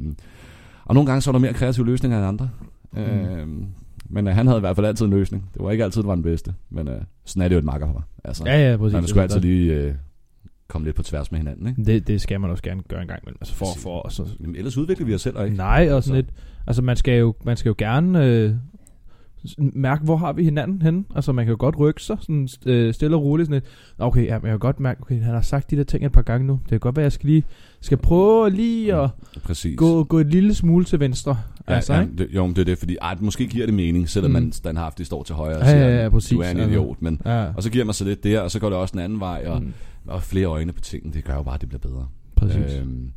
[0.86, 2.50] og nogle gange så var der mere kreative løsninger end andre.
[2.92, 3.00] Mm.
[3.02, 3.48] Øh,
[4.10, 5.50] men øh, han havde i hvert fald altid en løsning.
[5.54, 7.66] Det var ikke altid, det var den bedste, men øh, sådan er det jo et
[7.66, 8.04] makkerpar.
[8.24, 8.94] Altså, Ja, ja, præcis.
[8.94, 9.94] man skulle altid lige øh,
[10.70, 11.68] komme lidt på tværs med hinanden.
[11.68, 11.84] Ikke?
[11.86, 13.38] Det, det skal man også gerne gøre en gang imellem.
[13.42, 15.58] Altså for, for, så, Jamen, ellers udvikler vi os selv, og ikke?
[15.58, 16.30] Nej, og sådan lidt.
[16.68, 18.54] Altså man skal jo, man skal jo gerne øh,
[19.58, 21.04] mærke, hvor har vi hinanden henne.
[21.16, 23.48] Altså man kan jo godt rykke sig sådan øh, stille og roligt.
[23.48, 23.66] Sådan lidt.
[24.00, 26.12] Okay, ja, men jeg kan godt mærke, okay, han har sagt de der ting et
[26.12, 26.54] par gange nu.
[26.64, 27.44] Det kan godt være, jeg skal lige
[27.82, 29.10] skal prøve lige at
[29.44, 29.78] Præcis.
[29.78, 31.38] gå, gå et lille smule til venstre.
[31.68, 32.14] Ja, altså, ja, ikke?
[32.18, 34.34] det, jo, det er det, fordi ej, måske giver det mening, selvom Mm.
[34.34, 36.30] man standhaftigt står til højre og Ja, siger, ja, ja, præcis.
[36.30, 36.70] du er en Altså.
[36.70, 37.02] idiot.
[37.02, 39.00] Men, Ja, og så giver man sig lidt der, og så går det også den
[39.00, 39.74] anden vej, og, mm.
[40.08, 42.08] Og flere øjne på tingene, det gør jo bare, at det bliver bedre.
[42.36, 42.74] præcis.
[42.74, 43.12] Øhm,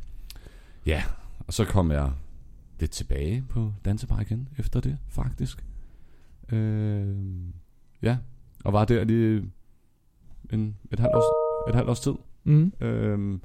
[0.85, 1.03] ja,
[1.47, 2.11] og så kom jeg
[2.79, 5.65] lidt tilbage på dansebar igen efter det, faktisk.
[6.51, 7.53] Øhm,
[8.01, 8.17] ja,
[8.63, 9.43] og var der lige
[10.53, 12.13] en, et, halvt års, et halvt års tid.
[12.43, 12.73] Mm.
[12.81, 13.41] Øhm,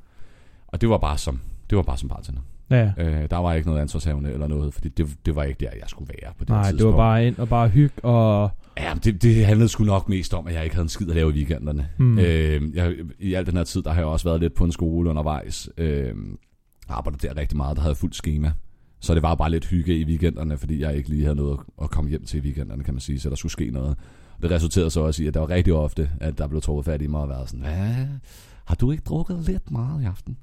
[0.66, 2.40] og det var bare som, det var bare som bartender.
[2.70, 3.22] Ja, ja.
[3.22, 5.88] Øh, der var ikke noget ansvarshavende eller noget, fordi det, det var ikke der, jeg
[5.88, 6.79] skulle være på det Nej, tidspunkt.
[6.79, 8.51] det var bare ind og bare hygge og...
[8.81, 11.14] Ja, det, det handlede sgu nok mest om, at jeg ikke havde en skid at
[11.14, 11.88] lave i weekenderne.
[11.99, 12.19] Mm.
[12.19, 14.73] Øh, jeg, I al den her tid, der har jeg også været lidt på en
[14.73, 15.69] skole undervejs.
[15.77, 16.14] Øh,
[16.88, 18.53] arbejdet der rigtig meget, der havde jeg fuldt schema.
[19.01, 21.91] Så det var bare lidt hygge i weekenderne, fordi jeg ikke lige havde noget at
[21.91, 23.97] komme hjem til i weekenderne, kan man sige, så der skulle ske noget.
[24.43, 27.03] Det resulterede så også i, at der var rigtig ofte, at der blev truffet fat
[27.03, 28.07] i mig og været sådan, hvad?
[28.64, 30.37] Har du ikke drukket lidt meget i aften?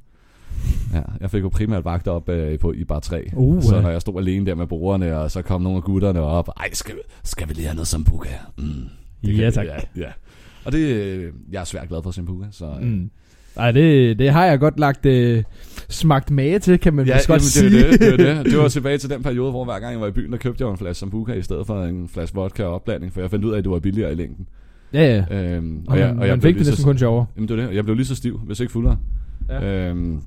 [0.93, 3.29] Ja, jeg fik jo primært vagt op øh, på, i bar 3.
[3.33, 6.19] Uh, så når jeg stod alene der med brugerne, og så kom nogle af gutterne
[6.21, 8.29] op, ej, skal, skal vi lige have noget sambuca?
[8.57, 8.63] Mm,
[9.25, 9.65] det Ja, vi, tak.
[9.65, 10.07] Ja, ja.
[10.65, 12.65] Og det, øh, jeg er svært glad for sambuca, så...
[12.81, 13.09] øh, Mm.
[13.57, 15.43] Ej, det, det har jeg godt lagt øh,
[15.89, 17.69] smagt mage til, kan man Ja, godt jamen, sige.
[17.69, 18.45] det, var det, det, var det.
[18.51, 20.63] det var tilbage til den periode, hvor hver gang jeg var i byen, der købte
[20.63, 23.45] jeg en flaske sambuca i stedet for en flaske vodka og opblanding, for jeg fandt
[23.45, 24.47] ud af, at det var billigere i længden.
[24.93, 25.43] ja, ja.
[25.55, 27.25] Øhm, Og, jeg, man, og jeg man blev fik det næsten så, kun sjovere.
[27.35, 27.69] jamen, det var det.
[27.69, 28.97] Og Jeg blev lige så stiv, hvis ikke fuldere.
[29.49, 29.89] Ja.
[29.89, 30.21] Øhm,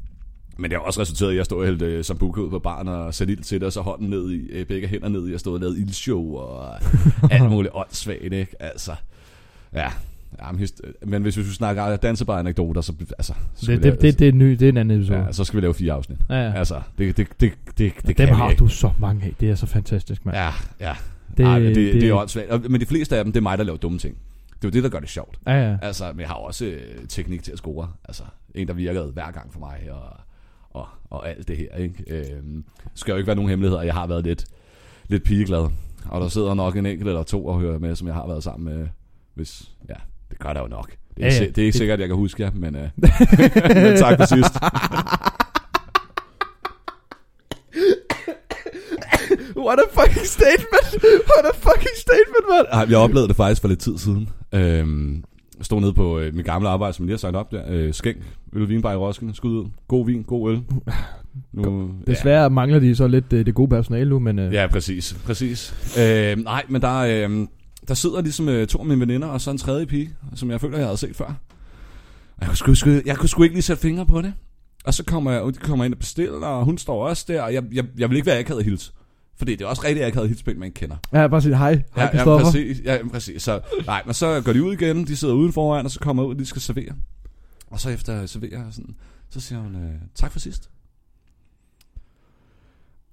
[0.59, 2.59] men det har også resulteret i, at jeg stod og hældte øh, sambuca ud på
[2.59, 5.29] baren og satte ild til det, og så hånden ned i, øh, begge hænder ned
[5.29, 6.75] i, og stod og lavede ildshow og
[7.31, 8.47] alt muligt åndssvagt, ikke?
[8.61, 8.93] Altså,
[9.75, 9.89] ja.
[10.39, 10.53] Ja,
[11.07, 14.29] men, hvis vi skulle snakke dansebar-anekdoter, så, altså, så skal Det, vi det, det, det,
[14.29, 15.19] er ny, det er en anden episode.
[15.19, 16.19] ja, så skal vi lave fire afsnit.
[16.31, 16.53] Ja, ja.
[16.53, 18.61] Altså, det, det, det, det, det, det Dem kan vi har ikke.
[18.61, 19.35] du så mange af.
[19.41, 20.37] Det er så fantastisk, mand.
[20.37, 20.95] Ja, ja.
[21.29, 22.71] Det- Det, Ej, det, det, det- det er åndssvagt.
[22.71, 24.15] Men de fleste af dem, det er mig, der laver dumme ting.
[24.49, 25.39] Det er jo det, der gør det sjovt.
[25.47, 25.77] Ja, ja.
[25.83, 27.89] Altså, men jeg har også øh, teknik til at score.
[28.09, 28.23] Altså,
[28.55, 30.17] en, der virkede hver gang for mig, og,
[30.71, 32.05] og, og alt det her, ikke?
[32.09, 33.83] Øhm, skal jo ikke være nogen hemmeligheder.
[33.83, 34.45] Jeg har været lidt,
[35.09, 35.69] lidt pigeglad.
[36.09, 38.43] Og der sidder nok en enkelt eller to og hører med, som jeg har været
[38.45, 38.89] sammen med.
[39.35, 39.95] Hvis, ja,
[40.31, 40.91] det gør der jo nok.
[41.17, 42.77] Det er, Ja, ja, det er ikke Det- sikkert, at jeg kan huske jer, men,
[42.77, 42.89] øh,
[43.85, 44.55] men tak for sidst.
[49.57, 51.03] What a fucking statement!
[51.31, 52.91] What a fucking statement, man!
[52.91, 54.29] Jeg oplevede det faktisk for lidt tid siden.
[54.55, 55.25] Øhm,
[55.63, 57.63] stod nede på øh, mit gamle arbejde, som jeg lige har sagt op der.
[57.69, 58.17] Øh, skænk,
[58.53, 59.67] øl, vinbar i Roskilde, skud ud.
[59.89, 60.61] God vin, god øl.
[61.53, 62.49] Nu, Desværre ja.
[62.49, 64.39] mangler de så lidt øh, det gode personale nu, men...
[64.39, 65.17] Øh, Ja, præcis.
[65.25, 65.75] præcis.
[65.99, 67.47] Øh, nej, men der, øh,
[67.89, 70.61] der sidder ligesom øh, to af mine veninder, og så en tredje pige, som jeg
[70.61, 71.25] føler, jeg havde set før.
[71.27, 71.35] Og
[72.41, 74.33] Jeg kunne, sgu, sgu, jeg kunne sgu ikke lige sætte fingre på det.
[74.85, 77.55] Og så kommer jeg, de kommer ind og bestiller, og hun står også der, og
[77.55, 78.93] jeg, jeg, jeg vil ikke være akavet hils.
[79.39, 80.97] Fordi det er også rigtig akavet hitspil, man ikke kender.
[81.13, 81.83] Ja, bare sige hej.
[81.97, 82.81] Hej, Ja, ja, præcis.
[82.85, 83.43] Ja, præcis.
[83.43, 86.23] Så, nej, men så går de ud igen, de sidder uden foran, og så kommer
[86.25, 86.93] ud, og de skal servere.
[87.71, 88.95] Og så efter at servere, sådan,
[89.31, 90.71] så siger hun, øh, tak for sidst.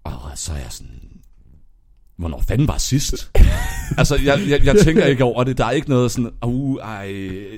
[0.03, 1.01] Og så er jeg sådan,
[2.17, 3.31] hvornår fanden var sidst?
[3.97, 5.57] altså, jeg, jeg, jeg tænker ikke over det.
[5.57, 7.11] Der er ikke noget sådan, uh, ej,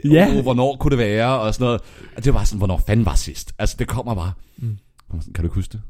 [0.06, 0.42] uh, Ja.
[0.42, 1.40] hvornår kunne det være?
[1.40, 1.82] Og sådan noget.
[2.26, 3.54] Det var sådan, hvornår fanden var sidst?
[3.60, 4.32] Altså, det kommer bare.
[4.58, 4.78] Mm.
[5.12, 5.82] Kan du ikke huske det?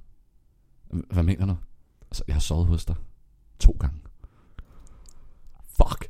[1.12, 1.56] Hvad mener du?
[2.12, 2.96] Altså, jeg har sovet hos dig
[3.60, 3.96] to gange.
[5.78, 6.06] Fuck.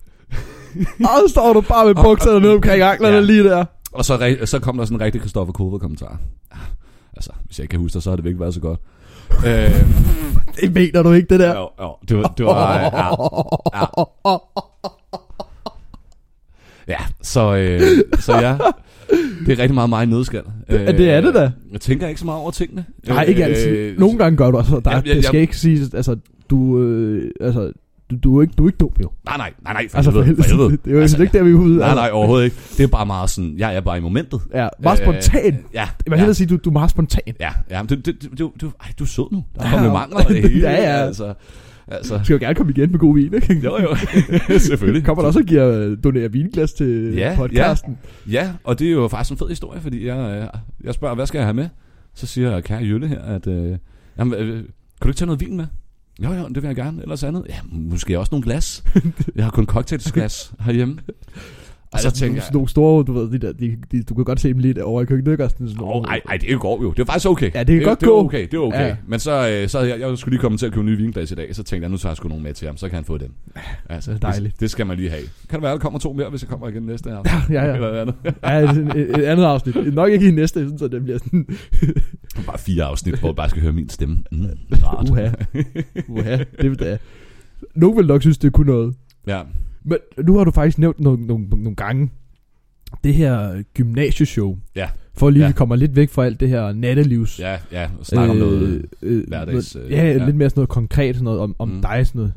[1.10, 3.22] Og så står du bare med bukserne ned omkring anklerne Ja.
[3.22, 3.66] lige der.
[3.92, 6.20] Og så, så kom der sådan en rigtig Christoffer Kove kommentar.
[7.16, 8.80] Altså, hvis jeg ikke kan huske det, så har det virkelig været så godt.
[9.46, 9.72] øh,
[10.62, 11.56] Det mener du ikke, det der.
[11.60, 12.84] jo, jo, det var, det var ja,
[13.78, 14.38] ja.
[16.94, 17.82] ja, så, øh,
[18.20, 18.58] så ja,
[19.46, 20.42] det er rigtig meget mig i nødskal.
[20.70, 21.52] Øh, Ja, det er det da.
[21.72, 22.86] Jeg tænker ikke så meget over tingene.
[23.08, 23.68] Nej, ikke altid.
[23.68, 24.82] Øh, Nogle gange gør du altså.
[24.86, 25.42] Der, Ja, ja, det skal ja.
[25.42, 26.16] ikke siges, altså,
[26.50, 27.72] du, øh, altså,
[28.12, 29.10] du, du, er ikke, du er ikke dum, jo.
[29.26, 30.70] Nej, nej, nej, nej, for Altså, for helvede, helvede.
[30.72, 31.78] Det er jo altså, ikke der, vi er ude.
[31.78, 32.58] Nej, nej, overhovedet ikke.
[32.78, 34.42] Det er bare meget sådan, jeg er bare i momentet.
[34.54, 35.46] Ja, meget spontan.
[35.54, 36.34] Øh, ja, Man kan ja.
[36.34, 37.22] sige, du, du er meget spontan.
[37.40, 39.44] Ja, ja, du, du, du, du, du, ej, du er sød nu.
[39.56, 40.70] Der er det hele.
[40.70, 41.06] ja, ja.
[41.06, 41.34] Altså,
[41.88, 43.54] altså, Du skal jo gerne komme igen med god vin, ikke?
[43.64, 43.96] jo, jo,
[44.60, 45.04] selvfølgelig.
[45.06, 47.98] Kommer der også og giver, øh, donerer vinglas til Ja, podcasten?
[48.32, 51.26] Ja, og det er jo faktisk en fed historie, fordi jeg, øh, jeg spørger, hvad
[51.26, 51.70] skal jeg have med?
[52.14, 53.78] Så siger kære Jølle her, at øh,
[54.20, 54.66] jamen, øh, kan
[55.02, 55.66] du ikke tage noget vin med?
[56.24, 57.02] Jo, jo, det vil jeg gerne.
[57.02, 57.46] Ellers andet.
[57.50, 58.84] Ja, måske også nogle glas.
[59.36, 60.98] Jeg har kun cocktailsglas herhjemme.
[61.98, 64.14] Og så Altså, tænker nogle, jeg, nogle store, du ved, de der, de, de, du
[64.16, 65.50] kan godt se dem lidt over i køkkenet, ikke?
[65.50, 66.92] Sådan, sådan, Åh, ej, ej, det går jo.
[66.92, 67.52] Det er faktisk okay.
[67.54, 68.20] Ja, det kan godt det, det gå.
[68.20, 68.88] er okay, det er okay.
[68.88, 68.96] Ja.
[69.08, 71.36] Men så, øh, så jeg, jeg skulle lige komme til at købe nye vinglas i
[71.36, 73.06] dag, så tænkte jeg, nu tager jeg sgu nogle med til ham, så kan han
[73.06, 73.32] få dem.
[73.90, 74.54] Altså, Det dejligt.
[74.54, 75.22] Det, det, skal man lige have.
[75.50, 77.18] Kan det være, der kommer to mere, hvis jeg kommer igen næste her?
[77.54, 77.74] Ja, ja.
[77.74, 78.16] Eller andet.
[78.44, 78.60] Ja,
[79.20, 79.94] et andet afsnit.
[79.94, 81.48] Nok ikke i næste, sådan, så det bliver sådan,
[82.48, 84.18] Bare fire afsnit, hvor jeg bare skal høre min stemme.
[84.32, 84.46] Mm,
[84.84, 85.10] rart.
[85.10, 85.30] uha,
[86.08, 86.98] uha, det vil da.
[87.76, 88.96] Nogen vil nok synes, det kunne noget.
[89.28, 89.42] Ja,
[89.88, 92.10] Men nu har du faktisk nævnt nogle, nogle, nogle gange,
[93.04, 94.58] det her gymnasieshow.
[94.76, 94.90] Ja.
[95.14, 95.48] For lige, Ja.
[95.48, 97.40] vi kommer lidt væk fra alt det her nattelivs.
[97.40, 97.90] ja, ja.
[98.04, 98.86] Snak om noget.
[99.02, 100.26] øh, hverdags, noget, øh, ja, ja.
[100.26, 101.82] lidt mere sådan noget konkret, sådan noget om, om Mm.
[101.82, 102.34] dig, sådan noget.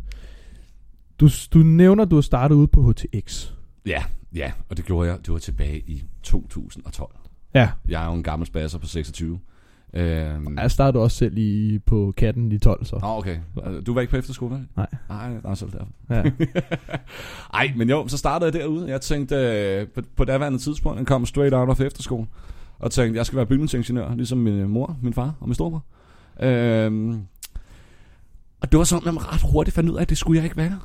[1.21, 3.51] Du, du nævner, du har startet ude på HTX.
[3.87, 4.03] Ja,
[4.35, 5.19] ja, og det gjorde jeg.
[5.27, 7.11] Det var tilbage i 2012.
[7.55, 7.69] Ja.
[7.89, 9.39] Jeg er jo en gammel spasser på 26.
[9.95, 12.97] Øhm, Jeg startede også selv i, på katten i 12, så.
[13.03, 13.37] Nå, okay.
[13.87, 14.67] Du var ikke på efterskole, vel?
[14.77, 14.87] Nej.
[15.09, 15.89] Nej, nej, så er derfor.
[16.11, 16.23] Ja.
[17.59, 18.89] Ej, men jo, så startede jeg derude.
[18.91, 22.27] Jeg tænkte, øh, på, på daværende tidspunkt, jeg kom straight out of efterskole,
[22.79, 25.85] og tænkte, jeg skal være bygningsingeniør, ligesom min øh, mor, min far og min storebror.
[26.43, 27.21] Øhm,
[28.61, 30.45] og det var sådan, at man ret hurtigt fandt ud af, at det skulle jeg
[30.45, 30.79] ikke være.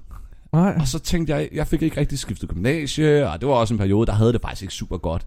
[0.53, 0.77] Nej.
[0.79, 3.77] Og så tænkte jeg, jeg fik ikke rigtig skiftet gymnasie, og det var også en
[3.77, 5.25] periode, der havde det faktisk ikke super godt.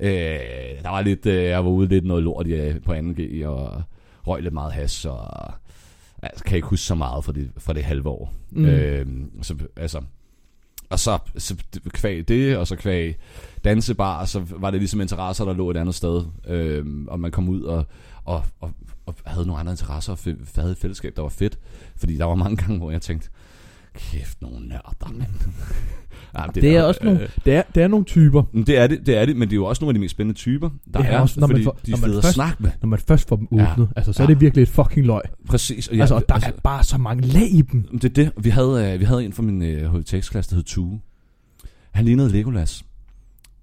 [0.00, 3.82] Øh, der var lidt, øh, jeg var ude lidt noget lort i, på 2G, og
[4.26, 5.52] røg lidt meget has, og
[6.22, 8.34] altså, kan ikke huske så meget fra det, fra det halve år.
[8.50, 8.64] Mm.
[8.64, 9.06] Øh,
[9.42, 10.02] så, altså,
[10.90, 11.56] og så, så
[11.88, 13.16] kvæg det, og så kvæg
[13.64, 16.24] dansebar, så var det ligesom interesser, der lå et andet sted.
[16.46, 17.84] Øh, og man kom ud og,
[18.24, 18.72] og, og,
[19.06, 20.18] og havde nogle andre interesser, og
[20.56, 21.58] havde et fællesskab, der var fedt.
[21.96, 23.28] Fordi der var mange gange, hvor jeg tænkte,
[23.94, 25.30] kæft, nogle nørder, mand.
[26.38, 28.42] ja, men Det er også nogle, det er, det er nogle typer.
[28.52, 30.00] men Det er det, det er det, men det er jo også nogle af de
[30.00, 32.00] mest spændende typer, der Det er er, også, når man fordi får- de når er
[32.00, 32.70] man fede at først- snakke med.
[32.82, 33.72] Når man først får dem Ja.
[33.72, 34.32] åbnet, altså, så er Ja.
[34.32, 35.20] det virkelig et fucking løg.
[35.48, 35.88] Præcis.
[35.88, 37.98] Og Ja, altså, og der er bare så mange lag i dem.
[37.98, 38.32] Det er det.
[38.44, 41.00] Vi havde, øh, vi havde en fra min øh, HTX-klasse, der hed Tue.
[41.90, 42.84] Han lignede Legolas.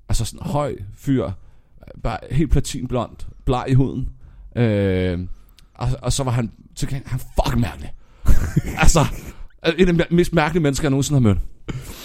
[0.09, 1.29] Altså sådan en høj fyr.
[2.03, 3.11] Bare helt platinblond.
[3.45, 4.09] Bleg i huden.
[4.55, 5.19] Øh,
[5.75, 7.93] og, og så var han til gengæld, han fucking mærkelig.
[8.83, 8.99] altså,
[9.77, 11.39] en af de mest mærkelige mennesker, jeg nogensinde har mødt.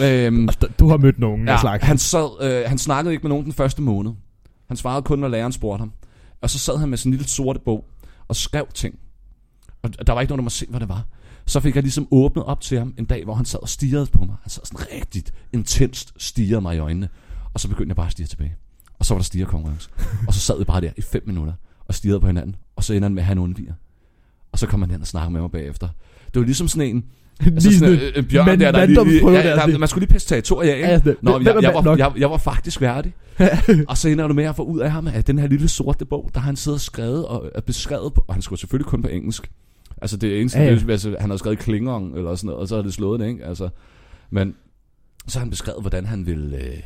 [0.02, 1.84] Øhm, Altså, du har mødt nogen af Ja, slags.
[1.84, 4.12] han, sad, øh, han snakkede ikke med nogen den første måned.
[4.68, 5.92] Han svarede kun, når læreren spurgte ham.
[6.42, 7.84] Og så sad han med sin lille sorte bog
[8.28, 8.94] og skrev ting.
[9.82, 11.04] Og der var ikke nogen, der måtte se, hvad det var.
[11.46, 14.06] Så fik jeg ligesom åbnet op til ham en dag, hvor han sad og stirrede
[14.06, 14.36] på mig.
[14.42, 17.08] Han sad sådan rigtigt intenst stirrede mig i øjnene.
[17.54, 18.54] Og så begyndte jeg bare at stirre tilbage.
[18.98, 19.90] Og så var der stirrekonkurrence.
[20.26, 21.52] og så sad vi bare der i fem minutter
[21.86, 22.56] og stirrede på hinanden.
[22.76, 23.72] Og så ender han med, at han undviger.
[24.52, 25.88] Og så kom han hen og snakkede med mig bagefter.
[26.34, 27.04] Det var ligesom sådan en,
[27.46, 29.88] altså Lige sådan en, en bjørn mand- der, der, manddomsprøve lige, ja, der, der, man
[29.88, 30.76] skulle lige pisse territoriet af.
[30.76, 30.88] ikke?
[30.88, 33.14] Ja, det- Nå, jeg, jeg, var, jeg, jeg var faktisk værdig.
[33.88, 36.04] og så ender du med at få ud af ham, at den her lille sorte
[36.04, 38.86] bog, der har han siddet og skrevet og er beskrevet på, og han skulle selvfølgelig
[38.86, 39.50] kun på engelsk.
[40.02, 40.90] Altså det eneste, Ja, ja, ja.
[40.92, 43.44] altså, han har skrevet klingon eller sådan noget, og så har det slået det, ikke?
[43.44, 43.68] Altså,
[44.30, 44.54] men
[45.28, 46.76] så har han beskrevet, hvordan han vil øh,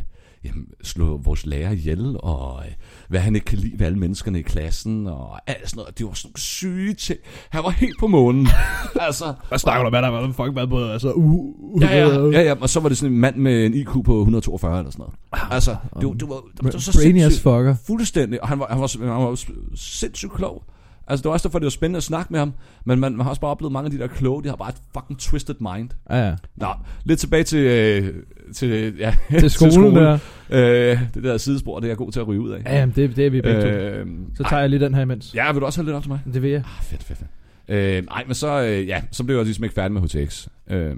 [0.44, 2.72] jamen, slå vores lærer ihjel, og øh,
[3.08, 5.98] hvad han ikke kan lide ved alle menneskerne i klassen, og alt sådan noget.
[5.98, 7.18] Det var sådan nogle syge ting.
[7.50, 8.48] Han var helt på månen.
[9.00, 10.84] altså, Hvad snakker du om, hvad der var fucking været på?
[10.84, 13.66] Altså, uh, uh, Ja, ja, ja, ja, og så var det sådan en mand med
[13.66, 15.02] en IQ på 142 eller sådan
[15.32, 15.52] noget.
[15.52, 17.76] Altså, det, var- det, var, det var så Brainy as sindssygt, fucker.
[17.86, 19.38] fuldstændig, og han var, han var, han var
[19.74, 20.64] sindssygt klog.
[21.06, 22.52] Altså, det var også derfor, det var spændende at snakke med ham.
[22.84, 24.68] Men man, man har også bare oplevet mange af de der kloge, de har bare
[24.68, 25.90] et fucking twisted mind.
[26.10, 26.34] Ja, ja.
[26.56, 26.66] Nå,
[27.04, 28.14] lidt tilbage til, øh,
[28.54, 30.18] til, ja, Til skolen der.
[30.50, 32.62] Øh, det der sidespor, det er jeg god til at ryge ud af.
[32.66, 33.66] Ja, jamen, det, det er vi begge to.
[33.68, 35.34] øh, Så tager jeg lige den her imens.
[35.34, 36.20] Ja, vil du også have lidt op til mig?
[36.34, 36.60] Det vil jeg.
[36.78, 37.30] Ah, fedt, fedt, fedt.
[37.68, 40.48] Øh, nej, men så, øh, ja, så blev jeg ligesom ikke færdig med HTX.
[40.70, 40.96] Øh,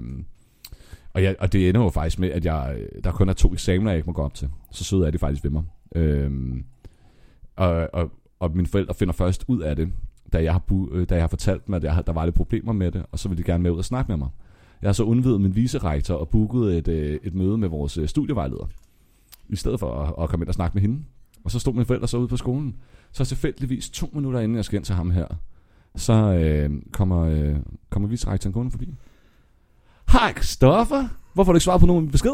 [1.13, 3.53] og, jeg, og det ender jo faktisk med, at jeg, øh, der kun er to
[3.53, 4.49] eksamener, jeg ikke må gå op til.
[4.71, 5.63] Så søde er de faktisk ved mig.
[5.95, 6.31] Øh,
[7.55, 9.89] og, og, og mine forældre finder først ud af det,
[10.33, 12.35] da jeg har, øh, da jeg har fortalt dem, at jeg, har- der var lidt
[12.35, 14.27] problemer med det, og så vil de gerne med ud og snakke med mig.
[14.81, 18.07] Jeg har så undvidet min viserektor og booket et, øh, et møde med vores øh,
[18.07, 18.69] studievejleder,
[19.49, 21.03] i stedet for at, at komme ind og snakke med hende.
[21.43, 22.75] Og så stod mine forældre så ude på skolen.
[23.11, 25.27] Så tilfældigvis to minutter inden jeg skal ind til ham her,
[25.95, 27.55] så øh, kommer, øh,
[27.89, 28.93] kommer vicerektoren gående forbi.
[30.11, 32.33] Hej Christoffer, hvorfor har du ikke svaret på nogen besked?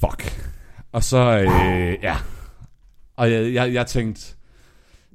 [0.00, 0.50] Fuck.
[0.92, 2.16] Og så, øh, ja.
[3.16, 4.36] Og jeg, jeg, jeg tænkte,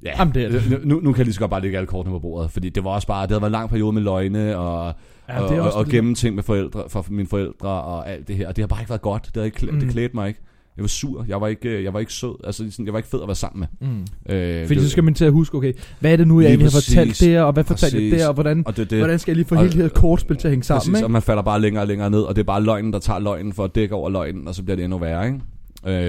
[0.04, 0.80] ja, Jamen, det er det.
[0.84, 2.84] nu, nu kan jeg lige så godt bare lægge alle kortene på bordet, fordi det
[2.84, 4.94] var også bare, det havde været en lang periode med løgne, og,
[5.28, 5.92] Ja, og, og, og det.
[5.92, 8.48] gemme ting med forældre, for mine forældre og alt det her.
[8.48, 9.22] Og det har bare ikke været godt.
[9.24, 9.80] Det, havde ikke, Mm.
[9.80, 10.40] det klædte mig ikke.
[10.76, 11.24] Jeg var sur.
[11.28, 12.34] Jeg var ikke, jeg var ikke sød.
[12.44, 13.88] Altså, sådan, jeg var ikke fed at være sammen med.
[13.88, 14.34] Mm.
[14.34, 16.48] Øh, Fordi det- så skal man til at huske, okay, hvad er det nu, jeg
[16.48, 19.18] egentlig har fortalt der, og hvad fortalte jeg der, og hvordan, og det, det, hvordan
[19.18, 21.06] skal jeg lige få hele det her kortspil til at hænge sammen, Præcis, ikke?
[21.06, 23.20] og man falder bare længere og længere ned, og det er bare løgnen, der tager
[23.20, 25.40] løgnen for at dække over løgnen, og så bliver det endnu værre, ikke?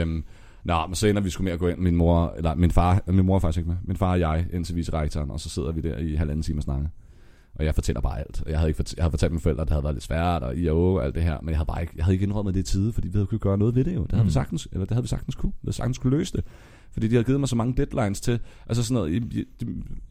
[0.01, 0.23] Øhm,
[0.65, 3.01] Nå, men så ender vi sgu med at gå ind, min mor, eller min far,
[3.07, 5.49] min mor er faktisk ikke med, min far og jeg, ind til vicerektoren, og så
[5.49, 6.87] sidder vi der i halvanden time og snakker.
[7.55, 8.41] Og jeg fortæller bare alt.
[8.45, 10.03] Og jeg havde, ikke fortalt, jeg havde fortalt mine forældre, at det havde været lidt
[10.03, 12.23] svært, og I og alt det her, men jeg havde bare ikke, jeg havde ikke
[12.23, 14.03] indrømmet det i tide, fordi vi havde kunne gøre noget ved det jo.
[14.03, 14.27] Det havde Mm.
[14.27, 15.51] vi sagtens, eller det havde vi sagtens kunne.
[15.51, 16.43] Vi havde sagtens kunne løse det.
[16.91, 19.65] Fordi de havde givet mig så mange deadlines til, altså sådan noget, i- i-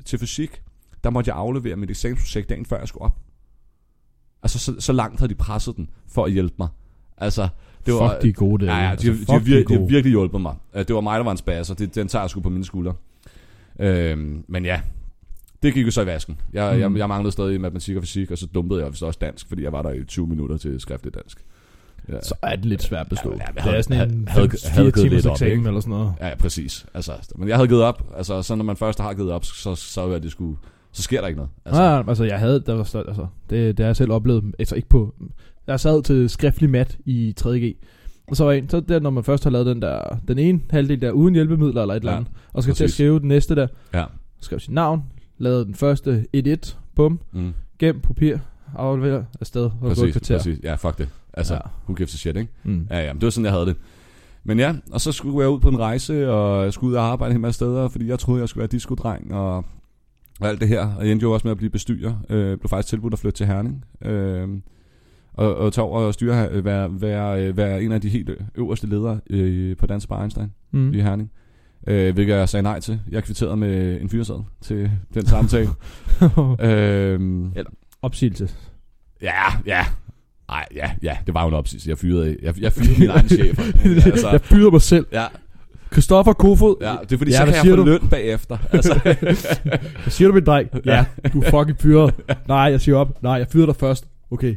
[0.05, 0.63] til fysik,
[1.05, 3.19] der måtte jeg aflevere mit eksamensprojekt dagen før jeg skulle op.
[4.43, 6.69] Altså så, så langt havde de presset den for at hjælpe mig.
[7.17, 7.49] Altså,
[7.87, 8.73] det var, Fuck, de er gode der.
[8.77, 9.89] Ja, ja, de, altså, de, de, har vir- de har gode.
[9.89, 10.55] virkelig hjulpet mig.
[10.75, 11.75] Øh, Det var mig, der var en spasser.
[11.75, 12.95] Det, den tager jeg sgu på mine skuldre.
[13.81, 14.81] Øhm, men ja,
[15.63, 16.41] det gik jo så i vasken.
[16.53, 16.81] Jeg, Mm.
[16.81, 19.63] jeg, jeg manglede stadig matematik og fysik, og så dumpede jeg vist også dansk, fordi
[19.63, 21.39] jeg var der i 20 minutter til skriftlig dansk.
[22.09, 23.31] Ja, Så er det lidt svært at bestå.
[23.33, 25.69] Ja, jeg det havde- er sådan en havde- havde givet timers lidt op, eksamen ikke?
[25.69, 26.13] eller sådan noget.
[26.21, 26.87] ja, ja, præcis.
[26.95, 28.13] Altså, men jeg havde givet op.
[28.17, 30.57] Altså, så når man først har givet op, så, så, er det sgu,
[30.95, 31.51] så sker der ikke noget.
[31.65, 31.83] Altså.
[31.83, 34.75] Ja, altså jeg havde, der var, så- altså, det, det har jeg selv oplevet, altså
[34.77, 35.15] ikke på,
[35.67, 37.77] jeg sad til skriftlig mat i 3.G,
[38.29, 40.61] og så var en, så der, når man først har lavet den der, den ene
[40.71, 42.95] halvdel der uden hjælpemidler eller et eller Ja, andet, og skal til at præcis.
[42.97, 44.05] skrive den næste der, Ja.
[44.41, 45.03] skrev sit navn,
[45.39, 48.37] lavede den første 1-1, bum, Mm, gem papir,
[48.77, 50.37] afleverer afsted, og præcis, kvarter.
[50.37, 50.59] præcis.
[50.63, 51.09] Ja, fuck det.
[51.33, 51.61] Altså, Ja.
[51.65, 51.71] ja.
[51.87, 52.53] who gives a shit, ikke?
[52.65, 52.87] Mm.
[52.91, 53.77] Ja, ja, men det var sådan, jeg havde det.
[54.45, 57.05] Men ja, og så skulle jeg ud på en rejse, og jeg skulle ud og
[57.05, 59.65] arbejde en masse steder, fordi jeg troede, jeg skulle være diskodreng, og,
[60.41, 60.95] og alt det her.
[60.95, 62.15] Og jeg endte jo også med at blive bestyrer.
[62.31, 63.85] Øh, blev faktisk tilbudt at flytte til Herning.
[64.05, 64.49] Øh,
[65.35, 68.31] og, og tage over og styre, øh, være, være, øh, være en af de helt
[68.55, 70.95] øverste ledere øh, på Danse Bar Einstein Mm.
[70.95, 71.31] i Herning.
[71.87, 73.01] Øh, hvilket jeg sagde nej til.
[73.11, 75.69] Jeg kvitterede med en fyreseddel til den samtale.
[76.71, 77.49] øh,
[78.03, 78.49] Opsigelse.
[79.23, 79.87] ja, ja.
[80.49, 81.91] Ej, ja, ja, det var jo en opsigelse.
[81.91, 83.59] Jeg fyrede, jeg, jeg fyrede min egen chef.
[84.07, 84.31] altså.
[84.31, 85.07] Jeg byder mig selv.
[85.13, 85.27] ja,
[85.93, 86.77] Christoffer Kofod.
[86.81, 87.85] Ja, det er fordi, Ja, så kan jeg få du?
[87.85, 88.59] løn bagefter.
[88.73, 89.01] Altså,
[89.65, 90.69] Hvad siger du, min dreng?
[90.85, 92.15] Ja, du er fucking fyret.
[92.49, 93.23] Nej, jeg siger op.
[93.23, 94.09] Nej, jeg fyrer dig først.
[94.31, 94.57] Okay.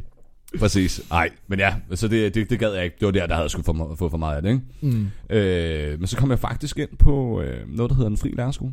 [0.58, 1.00] præcis.
[1.10, 2.96] Nej, men ja, så det, det, det gad jeg ikke.
[3.00, 4.62] Det var der, der havde skulle få, få for meget af det, ikke?
[4.80, 5.06] Mm.
[5.36, 8.72] Øh, men så kom jeg faktisk ind på øh, noget, der hedder en fri lærerskole.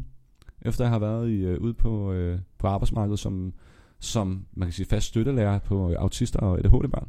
[0.65, 3.53] Efter jeg har været i, øh, ude på, øh, på arbejdsmarkedet som,
[3.99, 7.07] som, man kan sige, fast støttelærer på øh, autister og ADHD-børn.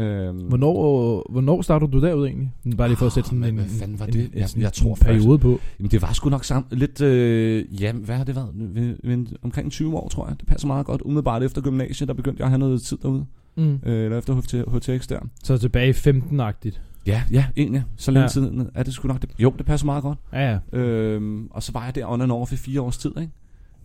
[0.00, 2.50] Øh, Hvornår, hvornår startede du derud egentlig?
[2.76, 4.24] Bare lige for at sætte sådan Ah, en, hvad var en, det?
[4.24, 5.60] en, Jeg- sådan jeg en tror periode på.
[5.78, 8.50] Jamen, det var sgu nok sammen, lidt, øh, ja, hvad har det været?
[8.54, 10.36] Ved, ved, omkring 20 år, tror jeg.
[10.40, 11.02] Det passer meget godt.
[11.04, 13.24] Umiddelbart efter gymnasiet, der begyndte jeg at have noget tid derude.
[13.56, 13.78] Mm.
[13.86, 15.18] Øh, eller efter HT, HTX der.
[15.44, 16.80] Så tilbage i 15-agtigt.
[17.06, 17.84] Ja, ja, egentlig.
[17.96, 18.28] Så længe Ja.
[18.28, 19.22] siden er det sgu nok.
[19.22, 20.18] Det, jo, det passer meget godt.
[20.32, 20.78] Ja, ja.
[20.78, 23.32] Øhm, og så var jeg der on and off i fire års tid, ikke?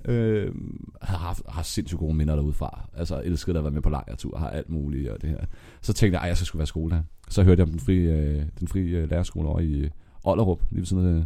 [0.08, 2.90] Øhm, har haft, har sindssygt gode minder derudefra.
[2.98, 5.38] Altså, elskede at være med på lejretur, har alt muligt og det her.
[5.82, 7.02] Så tænkte jeg, ej, jeg skal sgu være skole her.
[7.30, 9.90] Så hørte jeg om den frie, øh, den frie øh, lærerskole over i øh,
[10.24, 11.24] Ollerup, lige ved siden af,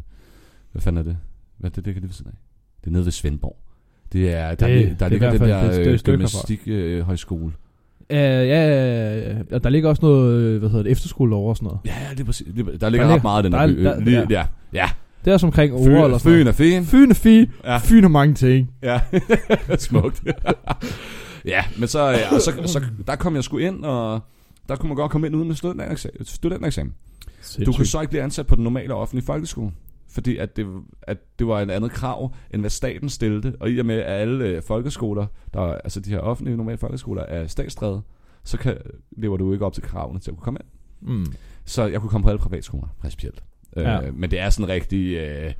[0.71, 1.17] hvad fanden er det?
[1.57, 2.37] Hvad er det, ligger lige ved siden af?
[2.81, 3.57] Det er nede ved Svendborg.
[4.13, 6.11] Det er, der, Det- det, det er der i ligger den der øh, herfra.
[6.11, 7.53] gymnastik øh, højskole.
[8.11, 11.49] Uh, ja, ja, ja, og der ligger også noget, øh, hvad hedder det, efterskole over
[11.49, 11.79] og sådan noget.
[11.85, 12.47] Ja, det er præcis.
[12.47, 14.25] Det- Der ligger ligger- ret meget i den der der er- der- Øh, lige, ja.
[14.29, 14.45] ja.
[14.73, 14.89] ja.
[15.25, 16.85] Det er også omkring over eller Fyn, sådan Fyn er fin.
[16.85, 17.51] Fyn er fin.
[17.63, 17.77] Ja.
[17.77, 18.71] Fyn har mange ting.
[18.83, 19.01] Ja,
[19.77, 20.23] smukt.
[21.45, 24.19] ja, men så, ja, så, så, der kom jeg sgu ind, og
[24.69, 26.25] der kunne man godt komme ind uden med studentereksamen.
[26.25, 26.93] studentereksamen.
[27.65, 29.71] Du kunne så ikke blive ansat på den normale offentlige folkeskole,
[30.09, 30.67] fordi at det,
[31.01, 33.55] at det var et andet krav, end hvad staten stillede.
[33.59, 37.23] Og i og med, at alle øh, folkeskoler, der, altså de her offentlige normale folkeskoler,
[37.23, 38.01] er statsdrevet,
[38.43, 38.77] så kan,
[39.11, 41.09] lever du ikke op til kravene til at kunne komme ind.
[41.17, 41.33] Mm.
[41.65, 43.43] Så jeg kunne komme på alle privatskoler, principielt.
[43.75, 44.07] Ja.
[44.07, 45.15] Øh, men det er sådan rigtig...
[45.17, 45.53] Øh,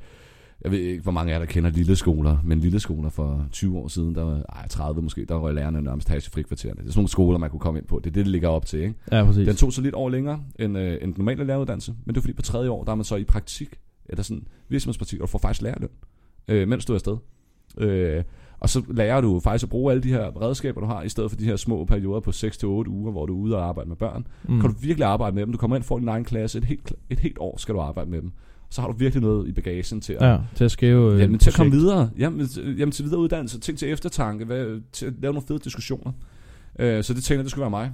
[0.64, 3.46] Jeg ved ikke, hvor mange af jer, der kender lille skoler, men lille skoler for
[3.52, 6.80] 20 år siden, der var, ej, 30 måske, der var lærerne nærmest her i frikvartererne.
[6.80, 7.96] Det er sådan nogle skoler, man kunne komme ind på.
[7.98, 8.94] Det er det, det ligger op til, ikke?
[9.12, 9.46] Ja, præcis.
[9.46, 12.22] Den tog så lidt over længere end, øh, end den normale læreruddannelse, men det er
[12.22, 13.68] fordi på tredje år, der er man så i praktik,
[14.08, 15.88] eller sådan virksomhedspraktik, og du får faktisk lærerløn,
[16.48, 17.16] øh, mens du er afsted.
[17.78, 18.24] Øh,
[18.60, 21.30] og så lærer du faktisk at bruge alle de her redskaber, du har, i stedet
[21.30, 23.96] for de her små perioder på 6-8 uger, hvor du er ude og arbejde med
[23.96, 24.26] børn.
[24.48, 24.60] Mm.
[24.60, 25.52] Kan du virkelig arbejde med dem.
[25.52, 26.58] Du kommer ind får din egen klasse.
[26.58, 28.32] Et helt, et helt år skal du arbejde med dem.
[28.70, 31.38] Så har du virkelig noget i bagagen til at, Ja, til at skrive øh, jamen,
[31.38, 32.10] til at komme videre.
[32.18, 33.60] Jamen, til- jamen til videre uddannelse.
[33.60, 34.44] Ting til eftertanke.
[34.44, 36.12] Hvad, til at lave nogle fede diskussioner.
[36.78, 37.92] Øh, så det tænkte jeg, det skulle være mig.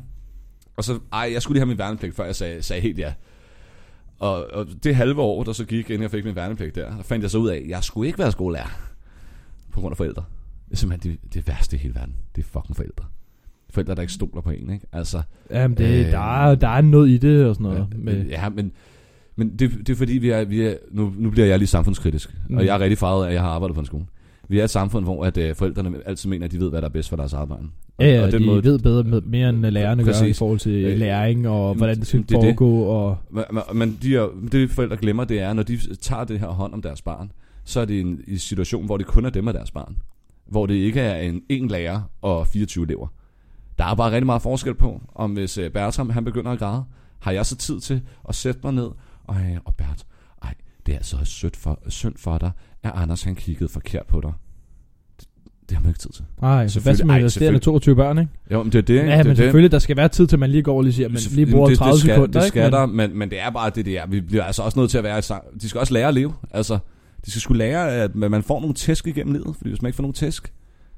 [0.77, 3.13] Og så, ej, jeg skulle lige have min værnepligt, før jeg sagde, sagde helt ja.
[4.19, 7.03] Og, og det halve år, der så gik, inden jeg fik min værnepligt der, der
[7.03, 8.81] fandt jeg så ud af, at jeg skulle ikke være skolelærer.
[9.73, 10.25] På grund af forældre.
[10.69, 12.15] Det er simpelthen det, det værste i hele verden.
[12.37, 13.05] Det er fucking forældre.
[13.71, 14.87] Forældre, der ikke stoler på en, ikke?
[14.93, 17.79] Altså, Jamen, det, Øh, der, er, der er noget i det og sådan noget.
[17.79, 18.73] Ja, med, men, ja, men,
[19.37, 22.35] men det, det er fordi, vi er, vi er nu, nu bliver jeg lige samfundskritisk,
[22.49, 22.57] mm.
[22.57, 24.05] Og jeg er rigtig farvet af, at jeg har arbejdet på en skole.
[24.49, 26.89] Vi er et samfund, hvor at, øh, forældrene altid mener, at de ved, hvad der
[26.89, 27.63] er bedst for deres arbejde.
[27.99, 30.39] Og, ja, ja, og de måde, ved bedre med, mere end lærerne gør i Præcis.
[30.39, 32.47] forhold til Øh, læring og hvordan det skal det er det.
[32.47, 32.83] foregå.
[32.83, 36.47] Og, Men, men de er, det forældre glemmer, det er, når de tager det her
[36.49, 37.33] hånd om deres barn,
[37.65, 39.97] så er det en, en situation, hvor det kun er dem og deres barn.
[40.47, 43.07] Hvor det ikke er en, en lærer og 24 elever.
[43.79, 46.85] Der er bare rigtig meget forskel på, om hvis øh, Bertram han begynder at græde,
[47.19, 48.91] har jeg så tid til at sætte mig ned,
[49.25, 50.07] og, og Bert,
[50.43, 50.55] ej,
[50.87, 52.51] det er altså synd for, synd for dig,
[52.83, 54.33] at Anders han kiggede forkert på dig.
[55.21, 55.29] Det,
[55.69, 56.25] det har man ikke tid til.
[56.41, 57.63] nej, hvad så med ej, resterende selvfølgelig.
[57.63, 58.33] 22 børn, ikke?
[58.51, 58.97] Jo, men det er det?
[58.97, 59.37] Ja, det, men det.
[59.37, 61.47] selvfølgelig, der skal være tid til, at man lige går og lige siger, men lige
[61.51, 62.77] bruger det, 30 det skal, sekunder, Det skal ikke?
[62.77, 64.07] der, men, men det er bare det, det er.
[64.07, 65.41] Vi bliver altså også nødt til at være.
[65.61, 66.35] De skal også lære at leve.
[66.51, 66.79] Altså,
[67.27, 69.57] de skal skulle lære, at man får nogle tæsk igennem livet.
[69.57, 70.53] Fordi hvis man ikke får nogle tæsk,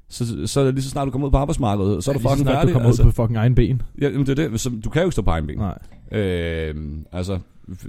[0.09, 2.19] så, så er det lige så snart du kommer ud på arbejdsmarkedet, så er du
[2.19, 2.69] Lige fucking snart færdig.
[2.69, 3.03] du kommer altså.
[3.03, 3.83] ud på fucking egen ben.
[4.01, 4.61] Ja, men det er det.
[4.61, 5.59] Så, du kan jo ikke stå på egen ben.
[5.59, 5.79] Nej.
[6.13, 6.75] Øh,
[7.13, 7.39] altså,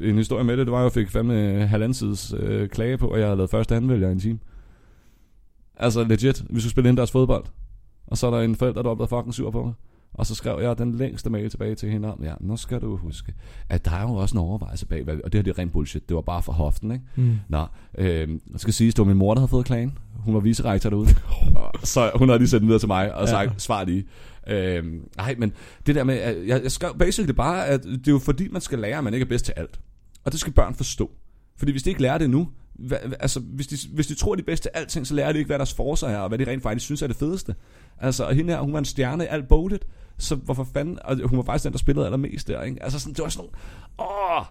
[0.02, 3.08] en historie med det, det var, at jeg fik fandme halvanden sides øh, klage på,
[3.10, 4.40] at jeg havde lavet første anvælger i en time.
[5.78, 7.44] Altså legit, vi skulle spille indendørs fodbold.
[8.08, 9.74] Og så er der en forælder, der var blevet fucking sur på mig.
[10.14, 12.98] Og så skrev jeg den længste mail tilbage til hende om, ja, nu skal du
[12.98, 13.34] huske,
[13.70, 15.72] at der er jo også en overvejelse bag, hvad- og det her det er rent
[15.72, 17.04] bullshit, det var bare for hoften, ikke?
[17.16, 17.36] Mm.
[17.50, 17.66] Nå,
[17.98, 19.98] øh, jeg skal sige, at det var min mor, der havde fået klagen.
[20.16, 21.10] Hun var vicerektor derude.
[21.56, 23.32] Og så hun har lige sendt den videre til mig og Ja.
[23.32, 24.06] sagt, svar lige.
[24.48, 24.84] Øh,
[25.18, 25.52] nej, men
[25.86, 28.62] det der med, at jeg, jeg skrev basically bare, at det er jo fordi, man
[28.62, 29.80] skal lære, at man ikke er bedst til alt.
[30.26, 31.12] Og det skal børn forstå.
[31.58, 32.48] Fordi hvis de ikke lærer det nu,
[32.88, 35.38] hvad, altså hvis de, hvis de tror, de er bedst til alting, så lærer de
[35.38, 37.56] ikke, hvad deres forser er, og hvad de rent faktisk synes er det fedeste.
[38.00, 39.86] Altså, og hende her, hun var en stjerne i alt bogligt,
[40.18, 42.84] så hvorfor fanden, og hun var faktisk den, der spillede allermest der, ikke?
[42.84, 43.50] Altså sådan, det var sådan
[44.00, 44.46] nogle, åh,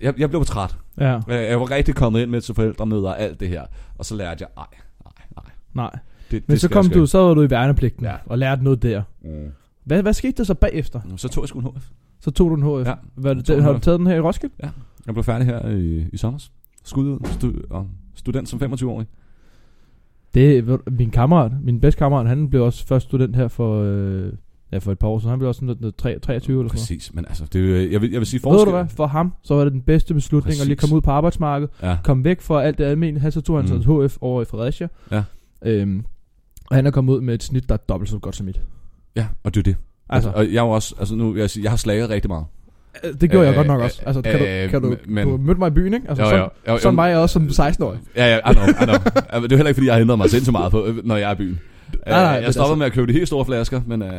[0.00, 0.76] jeg, jeg blev træt.
[0.98, 3.62] Ja, Øh, Jeg var rigtig kommet ind med til forældremøder og alt det her.
[3.98, 4.66] Og så lærte jeg, nej,
[5.04, 5.52] nej, nej.
[5.74, 5.98] nej.
[6.30, 8.14] Det, Men det så kom jeg du, så var du i værnepligten Ja.
[8.26, 9.02] og lærte noget der.
[9.24, 9.50] ikke.
[9.84, 11.00] Hvad, hvad skete der så bagefter?
[11.04, 11.18] Mm.
[11.18, 11.84] Så tog jeg sgu en HF.
[12.20, 12.88] Så tog du en HF.
[12.88, 12.94] Ja.
[13.14, 14.54] Hvad, Jeg den, en har du taget den her i Roskilde?
[15.06, 16.40] Jeg blev færdig her i, i sommer.
[16.84, 17.18] Skud ud.
[17.32, 19.06] Stu, og student som 25-årig.
[20.34, 24.32] Det er min kammerat, min bedste kammerat, han blev også først student her for, øh,
[24.72, 25.30] ja, for et par år siden.
[25.30, 26.78] Han blev også sådan noget 3, 23 eller sådan.
[26.78, 28.72] Præcis, men altså, det, er jo- jeg, vil, jeg vil sige Ved du forskel.
[28.72, 28.84] hvad?
[28.88, 30.80] For ham, så var det den bedste beslutning at lige Præcis.
[30.90, 31.72] komme ud på arbejdsmarkedet.
[31.82, 31.98] Ja.
[32.04, 33.22] Komme væk fra alt det almindelige.
[33.22, 34.04] Han så tog han Mm.
[34.06, 34.88] HF over i Fredericia.
[35.10, 35.22] Ja.
[35.64, 36.04] Øhm,
[36.70, 38.60] og han er kommet ud med et snit, der er dobbelt så godt som mit.
[39.16, 39.76] ja, og det er det.
[40.08, 42.44] Altså, Altså, og jeg er også, altså nu jeg jeg har slaget rigtig meget.
[43.04, 44.02] Øh, det gjorde jeg øh, godt nok også.
[44.06, 46.06] Altså, kan, øh, du, kan du, men- du mødte mig i byen, ikke?
[46.08, 47.98] Altså, Jo, jo, jo, jo, sådan var jeg også som 16-årig.
[48.16, 48.96] Ja, ja, I know, I know.
[49.42, 51.28] Det er heller ikke, fordi jeg har ændret mig sindssygt meget på, øh, når jeg
[51.30, 51.60] er i byen.
[52.06, 54.08] Nej, nej, Øh, jeg stopper altså- med at købe de helt store flasker, men uh,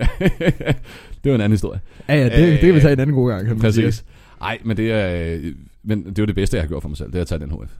[0.00, 1.80] det er jo en anden historie.
[2.08, 3.46] Ja, ja, det, Øh, det kan vi tage en anden god gang.
[3.46, 3.58] Kan.
[3.60, 4.04] Præcis.
[4.40, 5.44] Nej, men det er, øh,
[5.84, 7.38] men det jo det bedste, jeg har gjort for mig selv, det er at tage
[7.38, 7.70] den HF.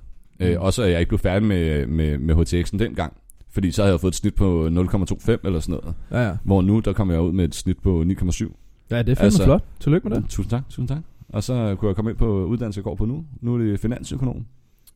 [0.41, 0.47] Mm.
[0.47, 3.13] Øh, også at jeg ikke blev færdig med, med, med HTX'en dengang.
[3.53, 5.95] Fordi så havde jeg fået et snit på 0,25 eller sådan noget.
[6.11, 6.33] Ja, ja.
[6.45, 8.66] Hvor nu, der kommer jeg ud med et snit på 9,7.
[8.91, 9.65] Ja, det er fandme Altså- flot.
[9.81, 10.25] Tillykke med det.
[10.29, 10.99] Tusind tak, tusind tak.
[11.29, 13.25] Og så kunne jeg komme ind på uddannelse, jeg går på nu.
[13.41, 14.47] Nu er det finansøkonom.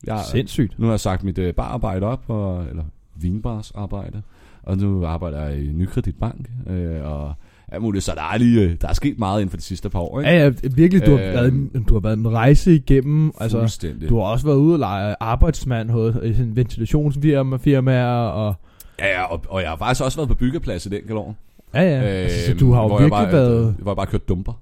[0.06, 0.78] Jeg, Sindssygt.
[0.78, 2.84] nu har jeg sagt mit øh, bararbejde op, og, eller
[3.16, 4.22] vinbarsarbejde.
[4.62, 6.50] Og nu arbejder jeg i Nykredit Bank.
[6.66, 7.32] Øh, og
[7.68, 8.04] alt muligt.
[8.04, 10.20] Så der er, lige, øh, der er sket meget inden for de sidste par år.
[10.20, 10.30] Ikke?
[10.30, 13.32] Ja, ja, virkelig, du, har, Øh, været, en- du har været en rejse igennem.
[13.40, 18.54] Altså, du har også været ude og lege arbejdsmand hos ventilationsfirma, firmaer, og...
[18.98, 21.34] Ja, ja og, og jeg har faktisk også været på byggeplads i den galor.
[21.74, 21.98] Ja, ja.
[22.18, 23.74] Øh, altså, så du har jo hvor jeg virkelig bare, været...
[23.78, 24.52] Hvor jeg bare kørt dumper.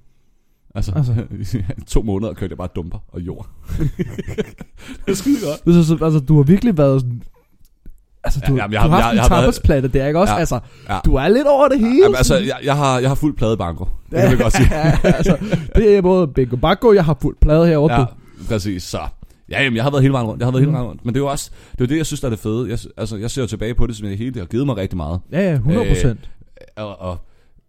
[0.74, 1.14] Altså, Altså.
[1.86, 3.48] to måneder kørte jeg bare dumper og jord.
[5.06, 5.74] det er skide godt.
[5.74, 7.22] Så, så, altså, du har virkelig været sådan...
[8.24, 10.06] Altså, du, Ja, ja, jamen, du jeg har har- haft jeg- en jeg tappersplatte der,
[10.06, 10.32] ikke også?
[10.32, 10.98] Ja, altså, ja.
[11.04, 12.02] du er lidt over det hele.
[12.02, 13.84] Jamen, altså, jeg, jeg, har, jeg har fuldt plade banko.
[14.10, 14.68] Det kan vi godt sige.
[14.76, 15.36] ja, altså,
[15.76, 18.04] det er både Bingo Bakko, jeg har fuldt plade herovre Ja,
[18.48, 18.82] præcis.
[18.82, 18.98] Så
[19.50, 20.40] ja, jamen, jeg har været hele vejen rundt.
[20.40, 21.04] Jeg har været hele vejen rundt.
[21.04, 22.68] Men det er jo også det, er det jeg synes, der er det fede.
[22.70, 24.30] Jeg, altså, jeg ser jo tilbage på det som det hele.
[24.30, 25.20] Det har givet mig rigtig meget.
[25.32, 26.30] Ja, ja, 100 procent.
[26.78, 27.18] Og, og,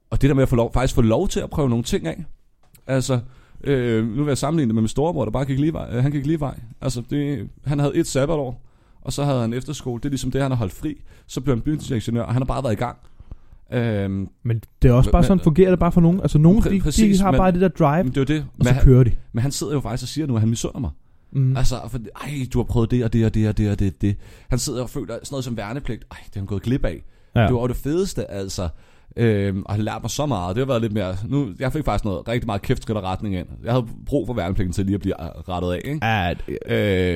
[0.10, 2.08] og det der med at få lov, faktisk få lov til at prøve nogle ting
[2.08, 2.24] af.
[2.88, 3.20] Altså,
[3.64, 5.90] øh, nu vil jeg sammenligne det med min storebror, der bare gik lige vej.
[5.92, 6.60] Øh, han gik lige vej.
[6.82, 8.62] Altså, det, han havde et sabbatår.
[9.02, 10.00] og så havde han efterskole.
[10.00, 11.02] Det er ligesom det, han har holdt fri.
[11.28, 12.98] Så blev han bygningsingeniør, og han har bare været i gang.
[13.74, 16.22] Øhm, Men det er også bare Men- sådan, fungerer det bare for nogen.
[16.22, 18.40] Altså nogen, Præ- de, præcis, de har men- bare det der drive, det er det.
[18.40, 19.12] og Men så kører de.
[19.34, 20.90] men han sidder jo faktisk og siger nu, at han misunder mig.
[21.32, 21.58] Mm.
[21.58, 24.02] Altså, for, ej, du har prøvet det og det og det og det og det,
[24.02, 24.16] det.
[24.48, 26.06] Han sidder og føler sådan noget som værnepligt.
[26.12, 27.04] Ej, det har han gået glip af.
[27.36, 27.42] Ja.
[27.44, 28.70] Det var jo det fedeste, altså.
[29.18, 30.56] Øhm, og han lærte mig så meget.
[30.56, 31.16] Det har været lidt mere...
[31.28, 32.62] Nu, jeg fik faktisk noget rigtig meget
[32.98, 33.46] og retning ind.
[33.64, 35.14] Jeg havde brug for værnepligten til lige at blive
[35.50, 36.06] rettet af, ikke?
[36.06, 36.34] Ja,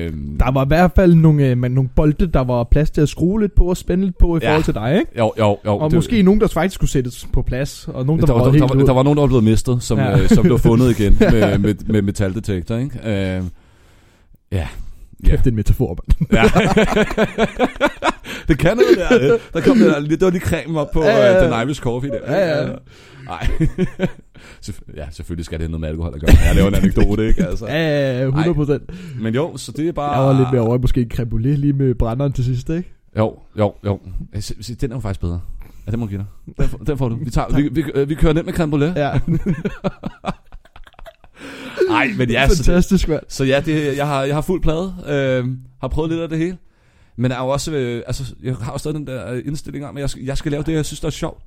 [0.06, 3.08] Øhm, der var i hvert fald nogle, øh, nogle bolde, der var plads til at
[3.08, 4.48] skrue lidt på og spænde lidt på i Ja.
[4.48, 5.18] forhold til dig, ikke?
[5.18, 5.76] jo, jo, jo.
[5.76, 8.44] Og det- måske nogen, der faktisk skulle sættes på plads, og nogen, der, der, var,
[8.44, 10.10] der, helt der, var, der var nogen, der var blevet mistet, som, Ja.
[10.10, 10.22] ja.
[10.22, 13.36] øh, som blev fundet igen med, med, med metaldetektor, ikke?
[13.36, 13.50] Øhm,
[14.52, 14.68] ja.
[15.24, 16.32] Kæft, det er en metafor, mand.
[16.32, 16.42] Ja.
[18.48, 19.36] det kan noget der.
[19.54, 21.44] Der kom der, det var lige cremen op på Ja, ja, ja, ja.
[21.44, 21.60] ja.
[21.60, 22.32] den Irish coffee der.
[22.34, 22.72] Ja, ja.
[23.24, 23.48] Nej.
[24.96, 26.30] Ja, selvfølgelig skal det have noget med alkohol at gøre.
[26.46, 27.46] Jeg laver en anekdote, ikke?
[27.46, 27.66] Altså.
[27.66, 28.82] Ja, 100 procent.
[29.20, 30.12] Men jo, så det er bare...
[30.20, 32.92] Jeg var lidt mere over måske en creme brûlée lige med brænderen til sidst, ikke?
[33.18, 34.00] Jo, jo, jo.
[34.80, 35.40] Den er jo faktisk bedre.
[35.86, 36.56] Ja, den må give dig.
[36.58, 37.16] Den, får- den får du.
[37.24, 38.98] Vi, tager, vi, vi, øh, vi kører ned med creme brûlée.
[38.98, 39.10] Ja,
[41.88, 43.22] Nej, men ja, så, det, fantastisk, mand.
[43.28, 44.94] så ja, det, jeg, har, jeg har fuld plade.
[45.08, 45.44] Øh,
[45.80, 46.56] har prøvet lidt af det hele.
[47.16, 49.86] Men jeg er jo også, øh, altså, jeg har jo stadig den der øh, indstilling
[49.86, 51.42] om, at jeg skal, jeg skal lave det, jeg synes, der er sjovt.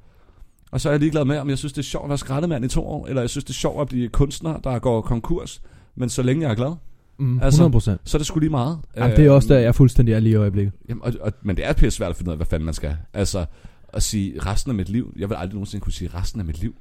[0.71, 2.65] Og så er jeg ligeglad med, om jeg synes, det er sjovt at være skraldemand
[2.65, 5.61] i to år, eller jeg synes, det er sjovt at blive kunstner, der går konkurs.
[5.95, 6.73] Men så længe jeg er glad,
[7.19, 8.01] Mm, Altså, 100 procent.
[8.03, 8.77] så er det sgu lige meget.
[8.97, 10.73] Jamen, det er også der, jeg er fuldstændig er lige i øjeblikket.
[10.89, 12.73] Jamen, og, og, men det er pisse svært at finde ud af, hvad fanden man
[12.73, 12.95] skal.
[13.13, 13.45] Altså,
[13.93, 15.13] at sige resten af mit liv.
[15.17, 16.75] Jeg vil aldrig nogensinde kunne sige resten af mit liv.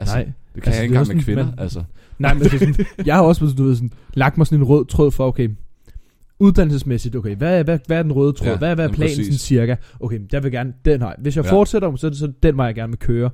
[0.00, 0.24] Altså, Nej.
[0.24, 1.44] det kan Altså, jeg ikke engang med kvinder.
[1.46, 1.82] man- altså.
[2.18, 4.64] Nej, men det er sådan, jeg har også du ved, sådan, lagt mig sådan en
[4.64, 5.48] rød tråd for, okay,
[6.42, 8.48] uddannelsesmæssigt, okay, hvad, hvad, hvad er den røde tråd?
[8.48, 9.76] Ja, hvad, hvad er planen sådan cirka?
[10.00, 11.16] Okay, jeg vil gerne den vej.
[11.18, 11.52] Hvis jeg Ja.
[11.52, 13.30] fortsætter, så er det så den vej, jeg gerne vil køre.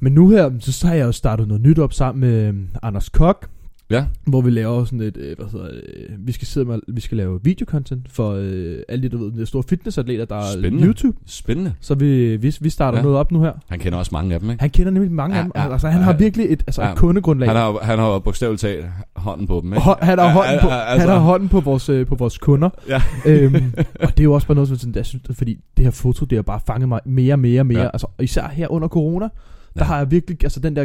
[0.00, 2.68] Men nu her, så, så har jeg jo startet noget nyt op sammen med øhm,
[2.82, 3.48] Anders Kok,
[3.90, 7.00] Ja, hvor vi laver sådan et, øh, hvad hedder øh, vi skal sidde med, vi
[7.00, 10.86] skal lave videocontent for øh, alle de, du ved, de store fitnessatleter, der er Spændende.
[10.86, 11.18] YouTube.
[11.26, 11.74] spændende.
[11.80, 13.02] Så vi, vi, vi starter ja.
[13.02, 13.52] Noget op nu her.
[13.68, 14.60] Han kender også mange af dem, ikke?
[14.60, 15.52] Han kender nemlig mange Ja, af dem.
[15.56, 16.92] ja, altså, han ja, har virkelig et, altså, Ja.
[16.92, 17.48] et kundegrundlag.
[17.48, 19.82] Han har, han har bogstaveligt talt hånden på dem, ikke?
[19.84, 22.38] Hå- han har hånden på, ja, altså- han har hånden på vores, øh, på vores
[22.38, 22.70] kunder.
[22.88, 23.02] Ja.
[23.30, 23.54] øhm,
[24.00, 26.24] og det er jo også bare noget, som sådan, jeg synes, fordi det her foto,
[26.26, 27.80] det har bare fanget mig mere, mere, mere.
[27.80, 27.86] Ja.
[27.92, 29.30] Altså, og især her under corona, der
[29.78, 29.84] Ja.
[29.84, 30.84] har jeg virkelig, altså den der,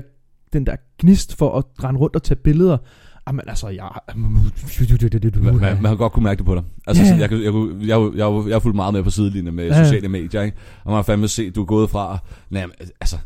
[0.53, 2.77] den der gnist for at rende rundt og tage billeder.
[3.27, 3.89] Jamen altså, jeg...
[4.15, 6.63] Man, man, har godt kunne mærke det på dig.
[6.87, 7.19] Altså, yeah.
[7.19, 9.85] jeg, jeg, jeg, jeg, jeg, jeg, jeg har fulgt meget med på sidelinjen med yeah.
[9.85, 10.57] sociale medier, ikke?
[10.83, 12.17] Og man har fandme set, du er gået fra...
[12.49, 12.65] Nej,
[13.01, 13.17] altså,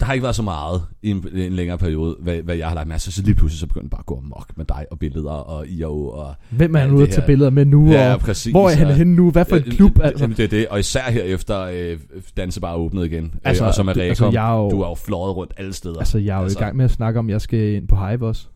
[0.00, 2.74] der, har ikke været så meget i en, en længere periode, hvad, hvad jeg har
[2.74, 3.10] lagt masser.
[3.12, 5.66] Så lige pludselig så begyndte det bare at gå amok med dig og billeder og
[5.68, 6.34] IO og...
[6.50, 7.90] Hvem er han Ja, ude at tage billeder med nu?
[7.90, 8.50] Ja, og præcis.
[8.50, 9.30] hvor er han og- henne nu?
[9.30, 9.98] Hvad for en Ja, klub?
[10.02, 10.68] Altså, Jamen, det er det.
[10.68, 11.98] Og især her efter øh,
[12.36, 13.24] Dansebar åbnet igen.
[13.24, 14.10] Altså, Altså, og så med det- Rekom.
[14.10, 15.98] altså, jeg er jo- Du er jo fløjet rundt alle steder.
[15.98, 16.58] altså, jeg er jo altså.
[16.58, 18.46] i gang med at snakke om, at jeg skal ind på Hive også.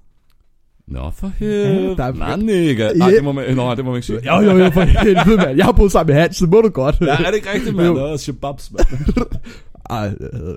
[0.88, 2.02] Nå, for Ja, helvede.
[2.02, 2.88] er- Nej, nigga.
[2.96, 4.18] Nej, det må man, nå, det må man ikke sige.
[4.36, 5.56] Jo, jo, jo, for helvede, mand.
[5.56, 6.96] Jeg har boet sammen med Hans, så må du godt.
[7.00, 7.94] Ja, er det ikke rigtigt, mand?
[7.94, 8.86] Nå, shababs, mand.
[9.90, 9.96] Ej,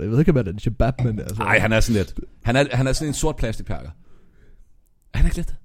[0.02, 1.36] jeg ved ikke, hvad det er en shabab, men altså...
[1.36, 2.20] Nej, han er sådan lidt.
[2.44, 3.90] Han er, han er sådan en sort plastikperker.
[5.14, 5.56] Er han ikke lidt?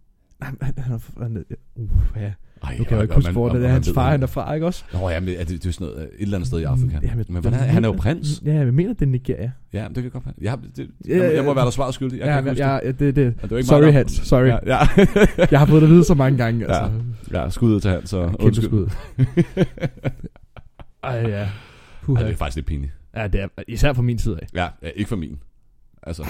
[0.41, 1.45] Han, han, han, han,
[1.77, 1.87] uh,
[2.17, 2.33] ja.
[2.63, 4.67] Ej, Nu kan jeg ikke huske, hvor det er hans far, han er fra, ikke
[4.67, 4.85] også?
[4.93, 6.63] Nå ja, men er- det, det er sådan noget, øh, et eller andet sted i
[6.63, 6.99] Afrika.
[7.03, 8.43] Ja, men hvordan, er- han er jo prins.
[8.45, 9.53] Ja, jeg mener, det er Nigeria.
[9.73, 10.35] Ja, det kan godt være.
[10.41, 11.55] Ja, det, Ja, jeg, ja, jeg må ja.
[11.55, 12.19] være der svaret skyldig.
[12.19, 13.17] Jeg ja, kan ikke ja, ja, det, det.
[13.17, 13.35] det.
[13.51, 14.13] Ja, det Sorry, Hans.
[14.13, 14.47] Sorry.
[14.47, 14.79] Ja, ja.
[15.51, 16.67] Jeg har fået det at vide så mange gange.
[16.67, 16.91] Altså.
[17.33, 18.69] ja skud ud til han, så Kæmpe undskyld.
[18.69, 18.87] skud.
[21.05, 21.41] Ej, ja.
[21.43, 21.49] Ej,
[22.03, 22.23] Puha.
[22.25, 22.93] det er faktisk lidt pinligt.
[23.17, 24.47] Ja, det er især fra min side af.
[24.55, 25.39] Ja, ja, ikke for min.
[26.03, 26.23] Altså,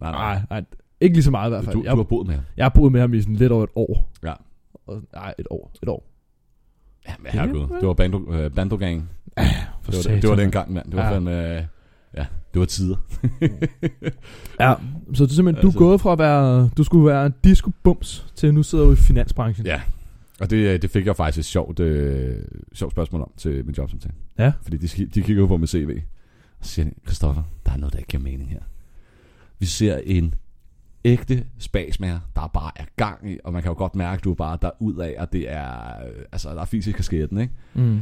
[0.00, 0.34] nej, nej.
[0.34, 0.64] Nej, nej.
[1.00, 1.74] Ikke lige så meget i hvert fald.
[1.74, 2.44] Du, Jeg, du har boet med ham.
[2.56, 4.10] jeg har boet med ham i sådan lidt over et år.
[4.24, 4.32] Ja.
[4.86, 5.70] Og, nej, et år.
[5.82, 6.06] Et år.
[7.08, 7.60] Ja, men herregud.
[7.80, 9.10] Det var bando, øh, bando gang.
[9.36, 9.42] For
[9.90, 10.86] Det var, satan, det var den gang, mand.
[10.86, 11.08] Det var Ja.
[11.08, 11.14] ja.
[11.14, 11.56] fandme...
[11.58, 11.62] øh,
[12.16, 12.96] Ja, det var tider.
[14.60, 14.74] Ja,
[15.14, 15.78] så det er simpelthen, du er Altså.
[15.78, 19.66] gået fra at være, du skulle være en disco-bums, til nu sidder du i finansbranchen.
[19.66, 19.80] Ja.
[20.44, 23.74] Og det, øh, det fik jeg faktisk et sjovt, øh, sjovt spørgsmål om til min
[23.78, 24.14] jobsamtale.
[24.38, 24.52] Ja.
[24.62, 25.98] Fordi de, de kigger jo på mit CV.
[26.60, 28.60] Og siger de, Christoffer, der er noget, der ikke giver mening her.
[29.58, 30.34] Vi ser en
[31.04, 34.30] ægte spasmager, der bare er gang i, og man kan jo godt mærke, at du
[34.30, 35.72] er bare der ud af, at det er,
[36.06, 37.52] øh, altså, der er fysisk kasket den, ikke?
[37.74, 38.00] Mm.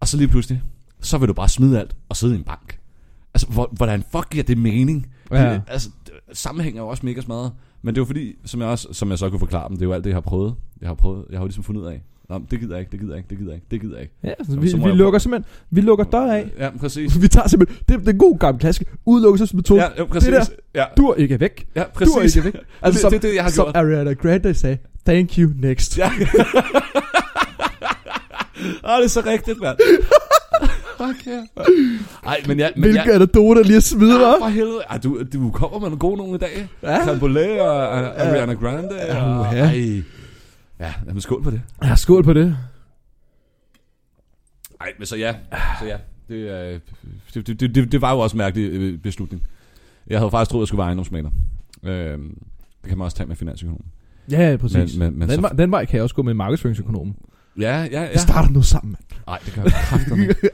[0.00, 0.62] Og så lige pludselig,
[1.00, 2.78] så vil du bare smide alt og sidde i en bank.
[3.34, 5.06] Altså, hvor- hvordan fuck giver det mening?
[5.30, 5.52] Ja.
[5.52, 5.90] Det, altså,
[6.32, 7.52] sammenhæng er jo også mega smadret.
[7.82, 9.86] Men det jo fordi, som jeg, også, som jeg så kunne forklare dem, det er
[9.86, 10.54] jo alt det, jeg har prøvet.
[10.80, 12.02] Jeg har prøvet, jeg har jo ligesom fundet ud af.
[12.28, 13.94] Nå, det gider jeg ikke, det gider jeg ikke, det gider jeg ikke, det gider
[13.94, 14.14] jeg ikke.
[14.24, 16.50] Ja, så Så- vi, så vi lukker simpelthen, vi lukker dør af.
[16.58, 17.20] Ja, præcis.
[17.22, 19.80] Vi tager simpelthen, det, det er en god gammel klassisk udelukkelsesmetode.
[19.82, 20.30] Ja, ja præcis.
[20.30, 21.66] Det ja, Du er ikke væk.
[21.76, 22.36] ja, Du er præcis.
[22.36, 22.54] ikke væk.
[22.82, 23.76] Altså, det, som, det, det, jeg har som gjort.
[23.76, 25.98] Ariana Grande sagde, thank you, next.
[25.98, 26.10] Ja.
[28.84, 29.76] Åh, det er så rigtigt, mand.
[31.02, 31.46] Okay.
[32.26, 32.72] Ej, men jeg...
[32.76, 34.38] Men Hvilke jeg, anekdoter lige at smide, Ah, hva'?
[34.44, 34.80] for helvede.
[34.90, 36.68] Ej, du, du kommer med nogle gode nogle i dag.
[36.82, 36.96] Ja.
[37.04, 38.94] Cambolé og uh, Ariana Grande.
[38.94, 39.58] Ja, Og, uha.
[39.58, 40.02] ej.
[40.80, 41.60] Ja, jamen skål på det.
[41.84, 42.56] Ja, skål på det.
[44.80, 45.34] Nej, men så ja.
[45.80, 45.96] Så ja.
[46.28, 46.80] Det, øh,
[47.34, 49.42] det, det, det, det, var jo også en mærkelig øh, beslutning.
[50.06, 51.30] Jeg havde faktisk troet, at jeg skulle være ejendomsmaler.
[51.82, 52.18] Øh,
[52.82, 53.80] det kan man også tage med finansøkonom.
[54.30, 54.96] Ja, ja, præcis.
[54.96, 57.16] Men- men- men den, så- vej, den vej kan jeg også gå med markedsføringsøkonomen.
[57.60, 58.02] Ja, ja, ja.
[58.02, 58.16] Ja.
[58.16, 59.20] starter noget sammen, mand.
[59.26, 60.34] Nej, det kan jeg kraftedeme ikke.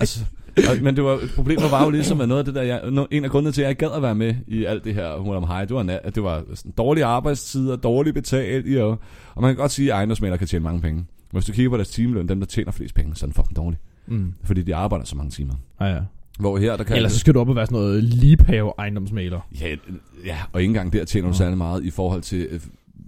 [0.00, 0.24] altså,
[0.56, 3.24] og, men det var, problemet var jo ligesom, at noget af det der, jeg, en
[3.24, 5.36] af grundene til, at jeg ikke gad at være med i alt det her hul
[5.36, 8.98] om hej, det var, at det var sådan dårlige arbejdstider, dårligt betalt, ja, og
[9.42, 10.96] man kan godt sige, at ejendomsmælere kan tjene mange penge.
[10.96, 11.06] Men
[11.38, 13.56] hvis du kigger på deres timeløn, dem der tjener flest penge, så er den fucking
[13.56, 13.78] dårlig.
[14.06, 14.32] Mm.
[14.44, 15.54] Fordi de arbejder så mange timer.
[15.80, 16.00] Ja, ja.
[16.38, 16.96] Hvor her, der kan...
[16.96, 19.40] Ellers så skal du op og være sådan noget liebhaver ejendomsmaler.
[19.60, 19.76] Ja,
[20.24, 21.36] ja, og ikke engang der tjener du Nå.
[21.36, 22.60] særlig meget i forhold til, øh,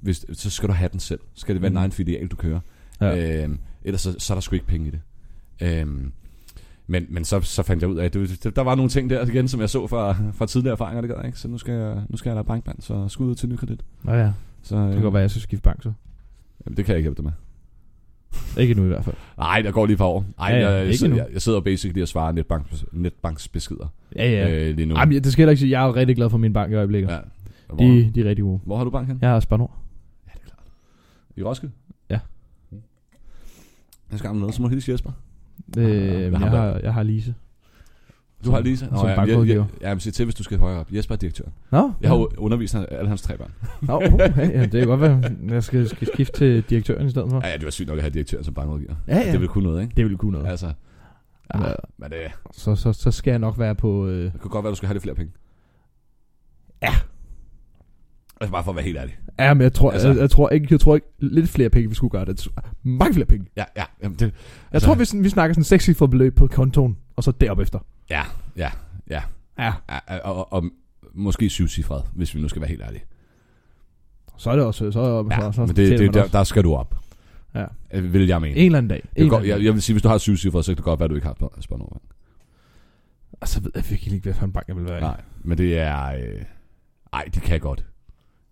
[0.02, 1.20] hvis, så skal du have den selv.
[1.34, 1.76] Skal det være Mm.
[1.76, 2.60] en egen filial, du kører.
[3.00, 3.42] Ja.
[3.44, 5.00] Øhm, ellers så, så er der sgu ikke penge i det.
[5.62, 6.12] Øhm,
[6.86, 9.10] men, men så, så fandt jeg ud af, at det, det, der var nogle ting
[9.10, 11.38] der igen, som jeg så fra, fra tidligere erfaringer, det gør jeg ikke.
[11.38, 13.80] Så nu skal jeg, nu skal jeg lade bankmand, så skud ud til nykredit.
[14.02, 14.32] Nå ja,
[14.62, 15.92] Så, det kan godt være, at jeg skal skifte bank så.
[16.66, 17.32] Jamen, det kan jeg ikke hjælpe dig med.
[18.62, 19.16] Ikke nu i hvert fald.
[19.38, 20.24] Nej, der går lige et par år.
[20.38, 24.30] Ej, Ja, ja, jeg, jeg, sidder, jeg, jeg sidder basically og svarer netbank, netbanksbeskeder Ja,
[24.30, 24.68] ja.
[24.68, 24.94] øh, lige nu.
[24.94, 25.70] Ej, men det skal jeg ikke sige.
[25.80, 27.10] Jeg er rigtig glad for min bank i øjeblikket.
[27.10, 27.18] ja.
[27.66, 28.60] Hvor, De, de er rigtig gode.
[28.64, 29.18] hvor har du bank hen?
[29.22, 29.76] Jeg har Spanor.
[31.36, 31.74] I Roskilde?
[32.10, 32.18] Ja.
[34.10, 35.10] Jeg skal noget, så må du hilse Jesper.
[35.78, 37.34] Øh, jeg, har, jeg har Lise.
[38.44, 38.86] Du har Lisa?
[38.86, 40.92] som ja, jeg, jeg, jeg, jeg til, hvis du skal højere op.
[40.92, 41.44] Jesper er direktør.
[41.70, 43.52] Nå, Jeg har jo undervist alle hans tre børn.
[43.80, 47.30] Nå, okay, ja, det kan godt være, jeg skal, skal skifte til direktøren i stedet
[47.30, 47.40] for.
[47.44, 48.94] Ja, ja, det var sygt nok at have direktøren som bankrådgiver.
[49.08, 49.24] Ja, ja.
[49.24, 49.94] Det ville kunne noget, ikke?
[49.96, 50.46] Det ville kunne noget.
[50.46, 50.72] Altså,
[51.54, 51.68] Ja.
[51.68, 52.18] ja, men det,
[52.52, 54.06] Så, så, så skal jeg nok være på...
[54.06, 55.32] Øh, det kunne godt være, du skal have lidt flere penge.
[56.82, 56.94] Ja.
[58.40, 59.18] Altså bare for at være helt ærlig.
[59.38, 61.70] ja, men jeg tror, Altså- altså, jeg, jeg, tror ikke, jeg tror ikke lidt flere
[61.70, 62.48] penge, vi skulle gøre det.
[62.82, 63.46] Mange flere penge.
[63.56, 63.84] Ja, ja.
[64.02, 64.32] Jamen, det, Jeg
[64.72, 67.58] Altså- tror, vi, sådan- vi snakker sådan 6 for beløb på kontoen, og så derop
[67.58, 67.78] efter.
[68.10, 68.22] ja,
[68.56, 68.70] ja,
[69.10, 69.22] ja.
[69.58, 70.70] Ja, ja og, og, og,
[71.14, 73.04] måske syvcifret, hvis vi nu skal være helt ærlige.
[74.36, 74.92] så er det også...
[74.92, 76.94] Så, Ja, så, så men det, det, der, der skal du op.
[77.54, 77.64] Ja.
[77.94, 78.56] Øh, Vil jeg mene.
[78.56, 79.08] En eller anden dag.
[79.16, 81.04] Det godt, jeg, jeg vil sige, hvis du har syvcifret, så kan det godt være,
[81.04, 81.88] at du ikke har et spørgsmål.
[81.92, 82.00] dag.
[83.40, 85.00] Og så ved jeg virkelig ikke, hvad for en bank jeg vil være i.
[85.00, 86.06] Nej, men det er...
[86.06, 86.42] Øh,
[87.12, 87.84] ej, det kan godt.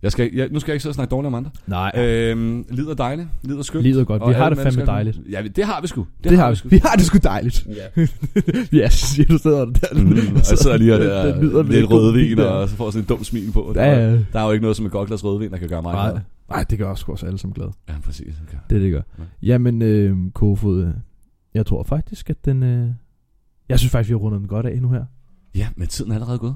[0.04, 1.50] Jeg skal, jeg, nu skal jeg ikke sidde og snakke dårligt om andre.
[1.66, 3.84] Nej, Øhm, lider dejligt, lider skønt.
[3.84, 4.22] Lider godt.
[4.22, 5.20] Vi Og har det fandme dejligt.
[5.30, 6.06] Ja, det har vi sgu.
[6.24, 6.56] det, det har vi.
[6.56, 6.68] sgu.
[6.68, 7.66] Vi har det sgu dejligt.
[7.96, 8.06] Ja.
[8.82, 10.02] ja, siger du stedet der.
[10.02, 10.16] Mm, og
[10.50, 12.44] jeg sidder lige og der, den nyder vi lidt rødvin, der.
[12.48, 13.72] og så får sådan en dum smil på.
[13.74, 14.18] Der, Ja, er- ja.
[14.32, 16.10] der er jo ikke noget som et godt glas rødvin, der kan gøre mig Nej,
[16.10, 16.20] glad.
[16.50, 17.72] nej, det gør også os alle sammen glade.
[17.88, 18.34] Ja, præcis.
[18.48, 18.58] Okay.
[18.70, 19.00] Det, det gør.
[19.18, 19.22] Ja.
[19.42, 20.90] Jamen, øh, Kofod, øh,
[21.54, 22.62] jeg tror faktisk, at den...
[22.62, 22.88] Øh,
[23.68, 25.04] jeg synes faktisk, vi har rundet den godt af nu her.
[25.54, 26.54] Ja, men tiden er allerede gået.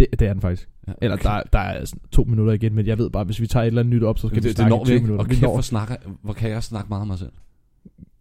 [0.00, 0.68] Det, det er den faktisk.
[0.88, 3.46] Ja, Eller der, der er sådan to minutter igen, men jeg ved bare, hvis vi
[3.46, 4.86] tager et eller andet nyt op, så skal det, vi det, det snakke når vi
[4.86, 5.06] 20 ikke.
[5.06, 5.24] minutter.
[5.24, 7.30] Og kæft, hvor, snakker, hvor kan jeg snakke meget om mig selv?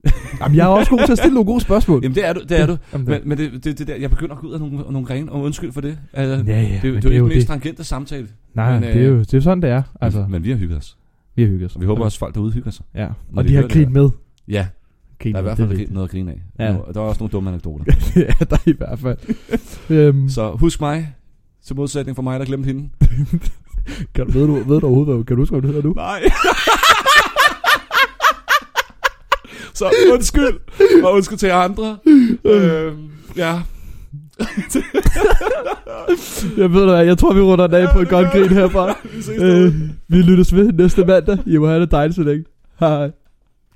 [0.42, 2.00] Jamen, jeg er også god til at stille nogle gode spørgsmål.
[2.04, 2.40] Jamen, det er du.
[2.50, 2.78] Det er du.
[2.94, 5.06] Jamen, Men, men det, det, det der, jeg begynder at gå ud af nogle, nogle
[5.08, 5.98] grene, og undskyld for det.
[6.14, 7.86] Altså, ja, ja, det, det, men det, er jo ikke den mest det.
[7.86, 8.28] samtale.
[8.54, 9.76] Nej, men, det, er jo, det er jo sådan, det er.
[9.76, 10.98] Altså, Altså, men vi har hygget os.
[11.36, 11.76] vi har hygget os.
[11.76, 12.86] Og vi håber også, folk derude hygger sig.
[12.96, 14.10] Ja, og de de har det grint med.
[14.48, 14.68] Ja,
[15.20, 16.42] Grint der er i hvert det fald noget at grine af.
[16.60, 16.66] Ja.
[16.94, 17.84] Der er også nogle dumme anekdoter.
[18.16, 19.18] ja, der er i hvert fald.
[19.98, 21.14] øhm, Så husk mig,
[21.70, 22.90] til modsætning for mig, der glemte hende.
[24.16, 25.94] kan du, ved, du, ved du overhovedet, hvad, kan du huske, hvad du hedder nu?
[25.94, 26.24] Nej.
[29.74, 30.60] Så undskyld,
[31.04, 31.98] og undskyld til jer andre.
[32.46, 33.62] øhm, ja.
[36.58, 38.96] Jeg ved hvad, jeg tror, vi runder den af på et godt grin herfra.
[39.04, 39.74] Vi Øh,
[40.08, 41.38] vi lyttes ved næste mandag.
[41.46, 42.46] I må have det dejligt så længe.
[42.80, 43.12] Hej.